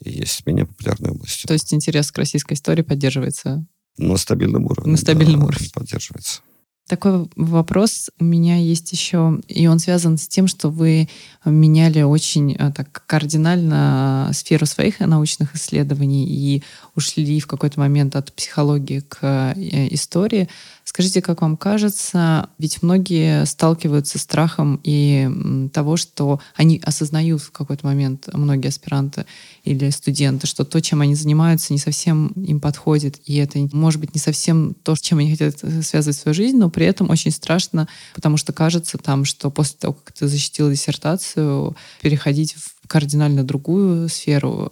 и 0.00 0.10
есть 0.10 0.46
менее 0.46 0.66
популярные 0.66 1.12
области. 1.12 1.46
То 1.46 1.54
есть 1.54 1.74
интерес 1.74 2.12
к 2.12 2.18
российской 2.18 2.52
истории 2.52 2.82
поддерживается? 2.82 3.66
На 3.96 4.16
стабильном 4.16 4.66
уровне. 4.66 4.92
На 4.92 4.98
стабильном 4.98 5.40
да, 5.40 5.46
уровне. 5.46 5.68
Поддерживается. 5.74 6.42
Такой 6.88 7.28
вопрос 7.36 8.08
у 8.18 8.24
меня 8.24 8.56
есть 8.56 8.90
еще, 8.92 9.38
и 9.46 9.66
он 9.66 9.78
связан 9.78 10.16
с 10.16 10.26
тем, 10.26 10.48
что 10.48 10.70
вы 10.70 11.08
меняли 11.44 12.00
очень 12.00 12.54
э, 12.54 12.72
так 12.74 13.04
кардинально 13.06 14.30
сферу 14.32 14.64
своих 14.64 15.00
научных 15.00 15.54
исследований 15.54 16.26
и 16.26 16.62
ушли 16.94 17.40
в 17.40 17.46
какой-то 17.46 17.78
момент 17.78 18.16
от 18.16 18.32
психологии 18.32 19.00
к 19.00 19.18
э, 19.54 19.88
истории. 19.90 20.48
Скажите, 20.84 21.20
как 21.20 21.42
вам 21.42 21.58
кажется, 21.58 22.48
ведь 22.58 22.82
многие 22.82 23.44
сталкиваются 23.44 24.18
с 24.18 24.22
страхом 24.22 24.80
и 24.82 25.68
того, 25.74 25.98
что 25.98 26.40
они 26.56 26.80
осознают 26.82 27.42
в 27.42 27.52
какой-то 27.52 27.84
момент, 27.84 28.30
многие 28.32 28.68
аспиранты 28.68 29.26
или 29.64 29.90
студенты, 29.90 30.46
что 30.46 30.64
то, 30.64 30.80
чем 30.80 31.02
они 31.02 31.14
занимаются, 31.14 31.74
не 31.74 31.78
совсем 31.78 32.28
им 32.28 32.58
подходит, 32.58 33.20
и 33.26 33.36
это 33.36 33.58
может 33.72 34.00
быть 34.00 34.14
не 34.14 34.20
совсем 34.20 34.74
то, 34.82 34.96
чем 34.96 35.18
они 35.18 35.32
хотят 35.32 35.56
э, 35.62 35.82
связывать 35.82 36.16
свою 36.16 36.34
жизнь, 36.34 36.56
но 36.56 36.70
при 36.78 36.86
этом 36.86 37.10
очень 37.10 37.32
страшно, 37.32 37.88
потому 38.14 38.36
что 38.36 38.52
кажется 38.52 38.98
там, 38.98 39.24
что 39.24 39.50
после 39.50 39.78
того, 39.80 39.94
как 39.94 40.12
ты 40.12 40.28
защитил 40.28 40.70
диссертацию, 40.70 41.76
переходить 42.00 42.54
в 42.54 42.86
кардинально 42.86 43.42
другую 43.42 44.08
сферу 44.08 44.70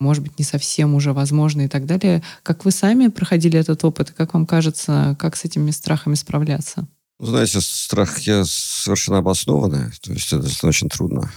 может 0.00 0.24
быть, 0.24 0.38
не 0.40 0.44
совсем 0.44 0.94
уже 0.94 1.12
возможно 1.12 1.62
и 1.62 1.68
так 1.68 1.86
далее. 1.86 2.22
Как 2.42 2.66
вы 2.66 2.70
сами 2.72 3.06
проходили 3.06 3.58
этот 3.58 3.82
опыт, 3.84 4.10
как 4.10 4.34
вам 4.34 4.44
кажется, 4.44 5.16
как 5.18 5.36
с 5.36 5.44
этими 5.44 5.70
страхами 5.70 6.16
справляться? 6.16 6.86
Знаете, 7.18 7.60
страх 7.62 8.18
я 8.22 8.44
совершенно 8.44 9.18
обоснованный, 9.18 9.92
то 10.02 10.12
есть 10.12 10.32
это 10.32 10.66
очень 10.66 10.90
трудно. 10.90 11.32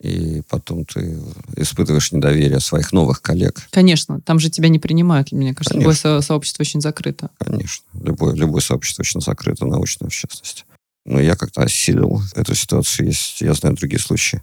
И 0.00 0.42
потом 0.48 0.84
ты 0.84 1.18
испытываешь 1.56 2.12
недоверие 2.12 2.60
своих 2.60 2.92
новых 2.92 3.20
коллег. 3.20 3.66
Конечно, 3.70 4.20
там 4.20 4.38
же 4.38 4.48
тебя 4.48 4.68
не 4.68 4.78
принимают, 4.78 5.32
мне 5.32 5.54
кажется. 5.54 5.74
Конечно. 5.74 6.08
Любое 6.08 6.20
сообщество 6.20 6.62
очень 6.62 6.80
закрыто. 6.80 7.30
Конечно. 7.38 7.84
Любое, 7.94 8.34
любое 8.34 8.60
сообщество 8.60 9.02
очень 9.02 9.20
закрыто, 9.20 9.66
научное 9.66 10.08
в 10.08 10.14
частности. 10.14 10.64
Но 11.04 11.20
я 11.20 11.34
как-то 11.34 11.62
осилил 11.62 12.22
эту 12.36 12.54
ситуацию. 12.54 13.08
Есть, 13.08 13.40
я 13.40 13.54
знаю 13.54 13.74
другие 13.74 13.98
случаи 13.98 14.42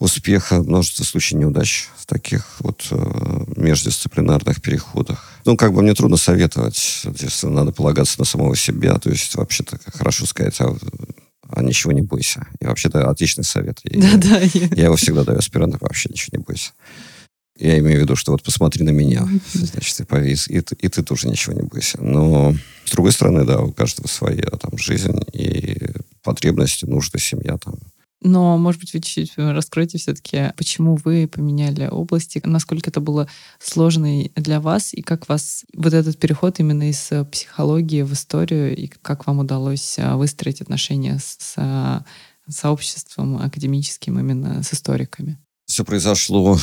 успеха, 0.00 0.62
множество 0.62 1.04
случаев 1.04 1.40
неудач 1.40 1.88
в 1.98 2.06
таких 2.06 2.46
вот 2.60 2.86
э, 2.90 3.44
междисциплинарных 3.56 4.62
переходах. 4.62 5.30
Ну, 5.44 5.56
как 5.56 5.74
бы 5.74 5.82
мне 5.82 5.94
трудно 5.94 6.16
советовать. 6.16 7.02
Здесь 7.04 7.42
надо 7.42 7.70
полагаться 7.70 8.18
на 8.18 8.24
самого 8.24 8.56
себя. 8.56 8.98
То 8.98 9.10
есть, 9.10 9.34
вообще-то, 9.36 9.78
хорошо 9.92 10.24
сказать, 10.24 10.58
а, 10.60 10.68
а 10.68 11.09
ничего 11.56 11.92
не 11.92 12.02
бойся. 12.02 12.46
И 12.60 12.66
вообще-то 12.66 13.08
отличный 13.08 13.44
совет. 13.44 13.80
Да, 13.84 14.16
да. 14.16 14.40
Я 14.40 14.84
его 14.84 14.96
всегда 14.96 15.24
даю 15.24 15.38
аспирантам, 15.38 15.78
вообще 15.82 16.08
ничего 16.10 16.38
не 16.38 16.44
бойся. 16.44 16.72
Я 17.58 17.78
имею 17.78 17.98
в 17.98 18.02
виду, 18.02 18.16
что 18.16 18.32
вот 18.32 18.42
посмотри 18.42 18.84
на 18.84 18.90
меня, 18.90 19.28
значит, 19.52 20.00
и, 20.00 20.04
повис, 20.04 20.48
и, 20.48 20.56
и 20.56 20.88
ты 20.88 21.02
тоже 21.02 21.28
ничего 21.28 21.54
не 21.54 21.62
бойся. 21.62 22.00
Но, 22.00 22.54
с 22.86 22.90
другой 22.90 23.12
стороны, 23.12 23.44
да, 23.44 23.60
у 23.60 23.70
каждого 23.70 24.06
своя 24.06 24.44
там 24.44 24.78
жизнь 24.78 25.20
и 25.34 25.76
потребности, 26.22 26.86
нужды, 26.86 27.18
семья 27.18 27.58
там. 27.58 27.74
Но, 28.22 28.58
может 28.58 28.80
быть, 28.80 28.92
вы 28.92 29.00
чуть-чуть 29.00 29.32
раскройте 29.38 29.96
все-таки, 29.96 30.52
почему 30.56 30.96
вы 30.96 31.26
поменяли 31.26 31.86
области, 31.86 32.40
насколько 32.44 32.90
это 32.90 33.00
было 33.00 33.28
сложно 33.58 34.24
для 34.36 34.60
вас, 34.60 34.92
и 34.92 35.00
как 35.00 35.28
вас 35.28 35.64
вот 35.74 35.94
этот 35.94 36.18
переход 36.18 36.60
именно 36.60 36.90
из 36.90 37.10
э, 37.12 37.24
психологии 37.24 38.02
в 38.02 38.12
историю, 38.12 38.76
и 38.76 38.88
как 38.88 39.26
вам 39.26 39.38
удалось 39.38 39.98
э, 39.98 40.14
выстроить 40.16 40.60
отношения 40.60 41.18
с 41.18 41.54
э, 41.56 42.00
сообществом 42.46 43.38
академическим, 43.38 44.18
именно 44.18 44.62
с 44.62 44.74
историками? 44.74 45.38
Все 45.64 45.84
произошло 45.84 46.58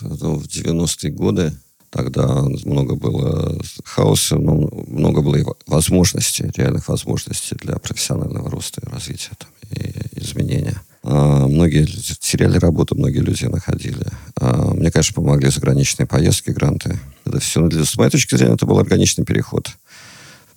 ну, 0.00 0.36
в 0.36 0.46
90-е 0.46 1.10
годы. 1.10 1.52
Тогда 1.90 2.42
много 2.64 2.94
было 2.94 3.60
хаоса, 3.84 4.36
но 4.36 4.54
много 4.86 5.20
было 5.20 5.36
и 5.36 5.44
возможностей, 5.66 6.50
реальных 6.56 6.88
возможностей 6.88 7.54
для 7.56 7.76
профессионального 7.76 8.50
роста 8.50 8.80
и 8.80 8.88
развития 8.88 9.32
там, 9.38 9.50
и 9.72 9.92
изменения. 10.18 10.80
А, 11.04 11.46
многие 11.46 11.84
теряли 11.84 12.58
работу, 12.58 12.94
многие 12.94 13.18
люди 13.18 13.44
находили. 13.46 14.06
А, 14.40 14.72
мне, 14.72 14.90
конечно, 14.90 15.14
помогли 15.14 15.50
заграничные 15.50 16.06
поездки, 16.06 16.50
гранты. 16.50 17.00
Это 17.24 17.40
все, 17.40 17.60
но 17.60 17.84
с 17.84 17.96
моей 17.96 18.10
точки 18.10 18.36
зрения, 18.36 18.54
это 18.54 18.66
был 18.66 18.78
органичный 18.78 19.24
переход. 19.24 19.70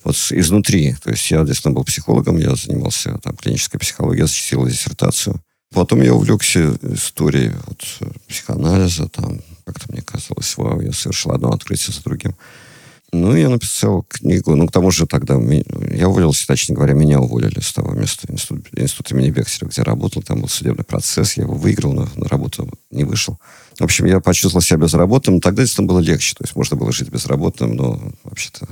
Вот 0.03 0.15
изнутри. 0.29 0.95
То 1.03 1.09
есть 1.09 1.29
я 1.31 1.43
действительно 1.43 1.73
был 1.73 1.83
психологом, 1.83 2.37
я 2.37 2.55
занимался 2.55 3.17
там, 3.23 3.35
клинической 3.35 3.79
психологией, 3.79 4.27
защитил 4.27 4.67
диссертацию. 4.67 5.41
Потом 5.73 6.01
я 6.01 6.13
увлекся 6.13 6.77
историей 6.83 7.51
вот, 7.65 7.83
психоанализа, 8.27 9.09
там, 9.09 9.41
как-то 9.65 9.91
мне 9.91 10.01
казалось, 10.01 10.55
вау, 10.57 10.79
я 10.79 10.93
совершил 10.93 11.31
одно 11.31 11.51
открытие 11.51 11.93
за 11.93 12.03
другим. 12.03 12.35
Ну, 13.15 13.35
я 13.35 13.49
написал 13.49 14.03
книгу. 14.03 14.55
Ну, 14.55 14.67
к 14.67 14.71
тому 14.71 14.91
же 14.91 15.07
тогда 15.07 15.39
я 15.91 16.09
уволился, 16.09 16.45
точнее 16.45 16.75
говоря, 16.75 16.93
меня 16.93 17.19
уволили 17.19 17.59
с 17.59 17.71
того 17.71 17.93
места, 17.93 18.27
институт, 18.31 18.67
институт 18.75 19.11
имени 19.11 19.29
Бехтерева, 19.29 19.69
где 19.69 19.81
работал. 19.81 20.21
Там 20.21 20.41
был 20.41 20.49
судебный 20.49 20.83
процесс, 20.83 21.37
я 21.37 21.43
его 21.43 21.53
выиграл, 21.53 21.93
но 21.93 22.09
на 22.15 22.27
работу 22.27 22.69
не 22.91 23.03
вышел. 23.03 23.39
В 23.79 23.83
общем, 23.83 24.05
я 24.05 24.19
почувствовал 24.19 24.61
себя 24.61 24.79
безработным. 24.79 25.39
Тогда 25.39 25.63
действительно 25.63 25.87
было 25.87 25.99
легче. 25.99 26.35
То 26.35 26.43
есть 26.43 26.55
можно 26.55 26.75
было 26.75 26.91
жить 26.91 27.09
безработным, 27.09 27.75
но 27.75 28.01
вообще-то... 28.23 28.67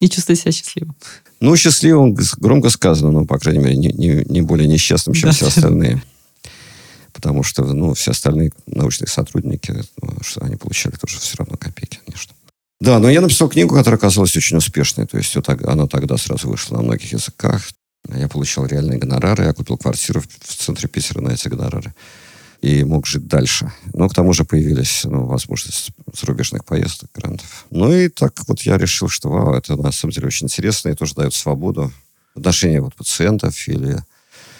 И 0.00 0.08
чувствовать 0.08 0.40
себя 0.40 0.52
счастливым. 0.52 0.96
Ну, 1.40 1.56
счастливым 1.56 2.16
громко 2.38 2.70
сказано, 2.70 3.12
но, 3.12 3.24
по 3.24 3.38
крайней 3.38 3.60
мере, 3.60 3.76
не, 3.76 3.88
не, 3.92 4.24
не 4.28 4.42
более 4.42 4.68
несчастным, 4.68 5.14
чем 5.14 5.30
да. 5.30 5.36
все 5.36 5.46
остальные 5.46 6.02
потому 7.14 7.42
что 7.42 7.64
ну, 7.64 7.94
все 7.94 8.10
остальные 8.10 8.50
научные 8.66 9.08
сотрудники, 9.08 9.72
ну, 10.02 10.12
что 10.20 10.42
они 10.42 10.56
получали 10.56 10.94
тоже 10.96 11.18
все 11.20 11.36
равно 11.38 11.56
копейки, 11.56 12.00
конечно. 12.04 12.33
Да, 12.80 12.98
но 12.98 13.08
я 13.08 13.20
написал 13.20 13.48
книгу, 13.48 13.74
которая 13.74 13.98
оказалась 13.98 14.36
очень 14.36 14.56
успешной. 14.56 15.06
То 15.06 15.16
есть 15.16 15.34
вот, 15.36 15.48
она 15.48 15.86
тогда 15.86 16.16
сразу 16.16 16.48
вышла 16.48 16.76
на 16.76 16.82
многих 16.82 17.12
языках. 17.12 17.68
Я 18.12 18.28
получал 18.28 18.66
реальные 18.66 18.98
гонорары. 18.98 19.44
Я 19.44 19.52
купил 19.52 19.78
квартиру 19.78 20.20
в 20.20 20.56
центре 20.56 20.88
Питера 20.88 21.20
на 21.20 21.30
эти 21.30 21.48
гонорары. 21.48 21.94
И 22.60 22.82
мог 22.84 23.06
жить 23.06 23.26
дальше. 23.26 23.72
Но 23.92 24.08
к 24.08 24.14
тому 24.14 24.32
же 24.32 24.44
появились 24.44 25.02
ну, 25.04 25.26
возможности 25.26 25.92
зарубежных 26.18 26.64
поездок, 26.64 27.10
грантов. 27.14 27.66
Ну 27.70 27.92
и 27.92 28.08
так 28.08 28.32
вот 28.48 28.62
я 28.62 28.78
решил, 28.78 29.08
что 29.08 29.28
вау, 29.28 29.54
это 29.54 29.76
на 29.76 29.92
самом 29.92 30.12
деле 30.12 30.26
очень 30.28 30.46
интересно 30.46 30.88
и 30.88 30.94
тоже 30.94 31.14
дает 31.14 31.34
свободу 31.34 31.92
в 32.34 32.38
отношении 32.38 32.78
вот 32.78 32.94
пациентов 32.94 33.68
или 33.68 34.02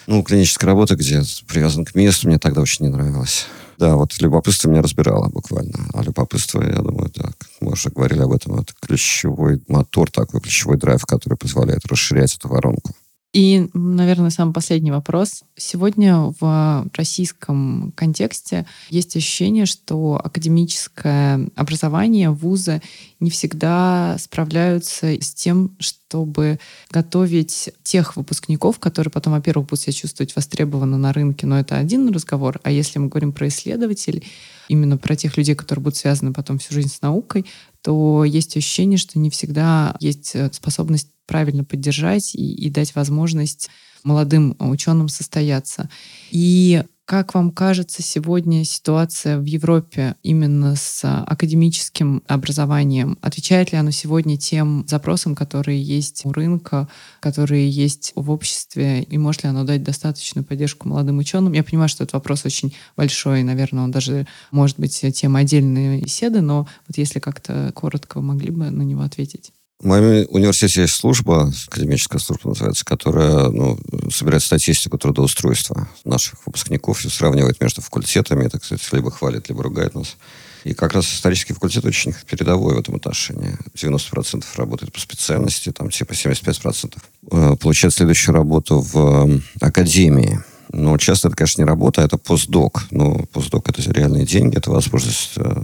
ну, 0.06 0.22
клиническая 0.22 0.68
работа, 0.68 0.96
где 0.96 1.22
привязан 1.48 1.84
к 1.84 1.94
месту, 1.94 2.28
мне 2.28 2.38
тогда 2.38 2.60
очень 2.60 2.84
не 2.84 2.90
нравилось. 2.90 3.46
Да, 3.78 3.96
вот 3.96 4.12
любопытство 4.20 4.68
меня 4.68 4.82
разбирало 4.82 5.28
буквально. 5.28 5.88
А 5.94 6.02
любопытство, 6.02 6.62
я 6.62 6.76
думаю, 6.76 7.10
мы 7.16 7.32
уже 7.74 7.90
говорили 7.90 8.22
об 8.22 8.32
этом, 8.32 8.58
это 8.58 8.72
ключевой 8.80 9.62
мотор 9.68 10.10
такой, 10.10 10.40
ключевой 10.40 10.78
драйв, 10.78 11.04
который 11.04 11.36
позволяет 11.36 11.86
расширять 11.86 12.34
эту 12.36 12.48
воронку. 12.48 12.92
И, 13.34 13.68
наверное, 13.74 14.30
самый 14.30 14.52
последний 14.52 14.92
вопрос. 14.92 15.42
Сегодня 15.56 16.32
в 16.38 16.88
российском 16.94 17.92
контексте 17.96 18.64
есть 18.90 19.16
ощущение, 19.16 19.66
что 19.66 20.20
академическое 20.22 21.48
образование, 21.56 22.30
вузы 22.30 22.80
не 23.18 23.30
всегда 23.30 24.16
справляются 24.20 25.20
с 25.20 25.34
тем, 25.34 25.74
чтобы 25.80 26.60
готовить 26.92 27.70
тех 27.82 28.16
выпускников, 28.16 28.78
которые 28.78 29.10
потом, 29.10 29.32
во-первых, 29.32 29.66
будут 29.66 29.80
себя 29.80 29.94
чувствовать 29.94 30.36
востребованно 30.36 30.96
на 30.96 31.12
рынке, 31.12 31.44
но 31.48 31.58
это 31.58 31.76
один 31.76 32.08
разговор. 32.10 32.60
А 32.62 32.70
если 32.70 33.00
мы 33.00 33.08
говорим 33.08 33.32
про 33.32 33.48
исследователей, 33.48 34.22
именно 34.68 34.96
про 34.96 35.16
тех 35.16 35.36
людей, 35.36 35.56
которые 35.56 35.82
будут 35.82 35.96
связаны 35.96 36.32
потом 36.32 36.58
всю 36.58 36.72
жизнь 36.72 36.88
с 36.88 37.02
наукой, 37.02 37.44
то 37.84 38.24
есть 38.24 38.56
ощущение, 38.56 38.96
что 38.96 39.18
не 39.18 39.28
всегда 39.28 39.94
есть 40.00 40.34
э, 40.34 40.50
способность 40.52 41.10
правильно 41.26 41.64
поддержать 41.64 42.34
и, 42.34 42.54
и 42.54 42.70
дать 42.70 42.94
возможность 42.94 43.68
молодым 44.02 44.56
ученым 44.58 45.08
состояться. 45.08 45.90
И 46.30 46.82
как 47.06 47.34
вам 47.34 47.50
кажется 47.50 48.02
сегодня 48.02 48.64
ситуация 48.64 49.38
в 49.38 49.44
Европе 49.44 50.16
именно 50.22 50.74
с 50.74 51.04
академическим 51.04 52.22
образованием? 52.26 53.18
Отвечает 53.20 53.72
ли 53.72 53.78
оно 53.78 53.90
сегодня 53.90 54.38
тем 54.38 54.84
запросам, 54.88 55.34
которые 55.34 55.82
есть 55.82 56.24
у 56.24 56.32
рынка, 56.32 56.88
которые 57.20 57.68
есть 57.68 58.12
в 58.14 58.30
обществе, 58.30 59.02
и 59.02 59.18
может 59.18 59.42
ли 59.42 59.50
оно 59.50 59.64
дать 59.64 59.82
достаточную 59.82 60.44
поддержку 60.44 60.88
молодым 60.88 61.18
ученым? 61.18 61.52
Я 61.52 61.62
понимаю, 61.62 61.88
что 61.88 62.04
этот 62.04 62.14
вопрос 62.14 62.46
очень 62.46 62.74
большой, 62.96 63.40
и, 63.40 63.44
наверное, 63.44 63.84
он 63.84 63.90
даже 63.90 64.26
может 64.50 64.78
быть 64.78 65.04
тема 65.14 65.40
отдельной 65.40 66.00
беседы, 66.00 66.40
но 66.40 66.66
вот 66.88 66.96
если 66.96 67.18
как-то 67.18 67.70
коротко 67.74 68.18
вы 68.18 68.22
могли 68.22 68.50
бы 68.50 68.70
на 68.70 68.82
него 68.82 69.02
ответить. 69.02 69.52
В 69.84 69.86
моем 69.86 70.26
университете 70.30 70.80
есть 70.80 70.94
служба, 70.94 71.52
академическая 71.68 72.18
служба 72.18 72.48
называется, 72.48 72.86
которая 72.86 73.50
ну, 73.50 73.78
собирает 74.10 74.42
статистику 74.42 74.96
трудоустройства 74.96 75.90
наших 76.06 76.38
выпускников 76.46 77.04
и 77.04 77.10
сравнивает 77.10 77.60
между 77.60 77.82
факультетами. 77.82 78.46
Это, 78.46 78.58
кстати, 78.58 78.82
либо 78.92 79.10
хвалит, 79.10 79.50
либо 79.50 79.62
ругает 79.62 79.94
нас. 79.94 80.16
И 80.64 80.72
как 80.72 80.94
раз 80.94 81.04
исторический 81.12 81.52
факультет 81.52 81.84
очень 81.84 82.14
передовой 82.26 82.76
в 82.76 82.78
этом 82.78 82.94
отношении. 82.94 83.58
90% 83.74 84.42
работает 84.56 84.90
по 84.90 84.98
специальности, 84.98 85.70
там 85.70 85.90
типа 85.90 86.12
75% 86.12 86.96
э, 87.32 87.56
получает 87.60 87.92
следующую 87.92 88.34
работу 88.34 88.80
в 88.80 89.28
э, 89.28 89.40
академии. 89.60 90.40
Но 90.72 90.96
часто 90.96 91.28
это, 91.28 91.36
конечно, 91.36 91.60
не 91.60 91.68
работа, 91.68 92.00
а 92.00 92.06
это 92.06 92.16
постдок. 92.16 92.84
Но 92.90 93.18
постдок— 93.34 93.68
это 93.68 93.82
реальные 93.92 94.24
деньги, 94.24 94.56
это 94.56 94.70
возможность 94.70 95.32
э, 95.36 95.62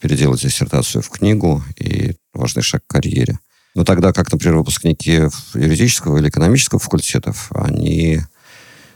переделать 0.00 0.42
диссертацию 0.42 1.00
в 1.00 1.10
книгу 1.10 1.62
и 1.76 2.16
важный 2.34 2.64
шаг 2.64 2.82
к 2.84 2.90
карьере. 2.90 3.38
Но 3.74 3.84
тогда 3.84 4.12
как, 4.12 4.30
например, 4.30 4.58
выпускники 4.58 5.28
юридического 5.54 6.18
или 6.18 6.28
экономического 6.28 6.78
факультетов, 6.78 7.50
они 7.54 8.20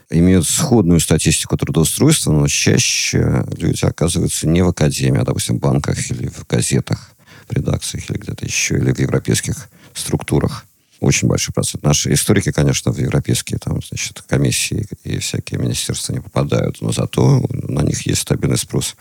имеют 0.09 0.47
сходную 0.47 0.99
статистику 0.99 1.57
трудоустройства, 1.57 2.31
но 2.31 2.47
чаще 2.47 3.43
люди 3.57 3.83
оказываются 3.83 4.47
не 4.47 4.61
в 4.61 4.69
академии, 4.69 5.21
а, 5.21 5.25
допустим, 5.25 5.57
в 5.57 5.59
банках 5.59 6.11
или 6.11 6.27
в 6.27 6.45
газетах, 6.47 7.11
в 7.49 7.53
редакциях 7.53 8.09
или 8.09 8.17
где-то 8.17 8.45
еще, 8.45 8.75
или 8.75 8.93
в 8.93 8.99
европейских 8.99 9.69
структурах. 9.93 10.65
Очень 10.99 11.27
большой 11.27 11.53
процент. 11.53 11.83
Наши 11.83 12.11
историки, 12.13 12.51
конечно, 12.51 12.91
в 12.91 12.97
европейские 12.97 13.59
там, 13.59 13.81
значит, 13.87 14.23
комиссии 14.27 14.87
и 15.03 15.19
всякие 15.19 15.59
министерства 15.59 16.13
не 16.13 16.21
попадают, 16.21 16.81
но 16.81 16.91
зато 16.91 17.45
на 17.49 17.81
них 17.81 18.05
есть 18.07 18.21
стабильный 18.21 18.57
спрос 18.57 18.95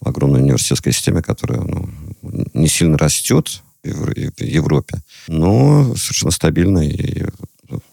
в 0.00 0.08
огромной 0.08 0.40
университетской 0.40 0.92
системе, 0.92 1.22
которая 1.22 1.60
ну, 1.60 1.90
не 2.54 2.68
сильно 2.68 2.96
растет, 2.96 3.62
в 3.84 4.40
Европе, 4.40 5.00
но 5.28 5.94
совершенно 5.96 6.30
стабильно 6.30 6.80
и 6.80 7.24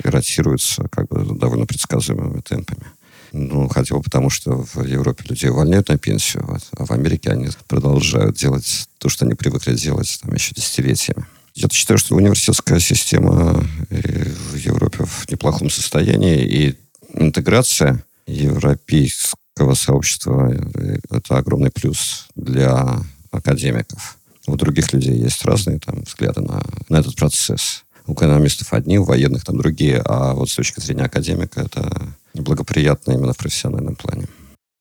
ротируется 0.03 0.87
как 0.89 1.07
бы 1.07 1.37
довольно 1.37 1.65
предсказуемыми 1.65 2.41
темпами. 2.41 2.85
Ну, 3.31 3.67
хотя 3.69 3.95
бы 3.95 4.01
потому, 4.01 4.29
что 4.29 4.65
в 4.73 4.83
Европе 4.83 5.23
людей 5.27 5.49
увольняют 5.49 5.89
на 5.89 5.97
пенсию, 5.97 6.59
а 6.77 6.85
в 6.85 6.91
Америке 6.91 7.29
они 7.29 7.49
продолжают 7.67 8.37
делать 8.37 8.89
то, 8.97 9.07
что 9.09 9.25
они 9.25 9.35
привыкли 9.35 9.75
делать 9.75 10.19
там 10.21 10.33
еще 10.33 10.53
десятилетиями. 10.55 11.25
Я 11.53 11.67
считаю, 11.69 11.97
что 11.97 12.15
университетская 12.15 12.79
система 12.79 13.65
в 13.89 14.55
Европе 14.55 15.05
в 15.05 15.29
неплохом 15.29 15.69
состоянии, 15.69 16.43
и 16.43 16.75
интеграция 17.13 18.03
европейского 18.25 19.73
сообщества– 19.75 20.51
это 21.11 21.37
огромный 21.37 21.71
плюс 21.71 22.27
для 22.35 22.99
академиков. 23.31 24.18
У 24.51 24.55
других 24.55 24.91
людей 24.93 25.15
есть 25.15 25.45
разные 25.45 25.79
там 25.79 26.03
взгляды 26.03 26.41
на, 26.41 26.61
на 26.89 26.97
этот 26.97 27.15
процесс. 27.15 27.83
У 28.07 28.13
экономистов 28.13 28.73
одни, 28.73 28.97
у 28.97 29.03
военных 29.03 29.45
там 29.45 29.57
другие, 29.57 30.01
а 30.03 30.33
вот 30.33 30.49
с 30.49 30.55
точки 30.55 30.79
зрения 30.79 31.03
академика 31.03 31.61
это 31.61 32.15
благоприятно 32.33 33.11
именно 33.11 33.33
в 33.33 33.37
профессиональном 33.37 33.95
плане. 33.95 34.27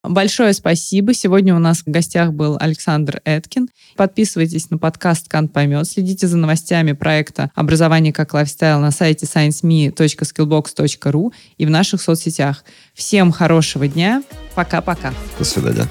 Большое 0.05 0.53
спасибо. 0.53 1.13
Сегодня 1.13 1.55
у 1.55 1.59
нас 1.59 1.81
в 1.81 1.87
гостях 1.87 2.33
был 2.33 2.57
Александр 2.59 3.21
Эткин. 3.25 3.69
Подписывайтесь 3.97 4.71
на 4.71 4.79
подкаст 4.79 5.29
«Кант 5.29 5.53
поймет». 5.53 5.87
Следите 5.87 6.29
за 6.29 6.39
новостями 6.39 6.93
проекта 6.93 7.51
«Образование 7.55 8.13
как 8.13 8.33
лайфстайл» 8.33 8.81
на 8.81 8.93
сайте 8.93 9.27
scienceme.skillbox.ru 9.27 11.33
и 11.59 11.67
в 11.67 11.71
наших 11.71 12.01
соцсетях. 12.01 12.65
Всем 12.95 13.33
хорошего 13.33 13.89
дня. 13.89 14.23
Пока-пока. 14.55 15.13
До 15.39 15.45
свидания. 15.45 15.89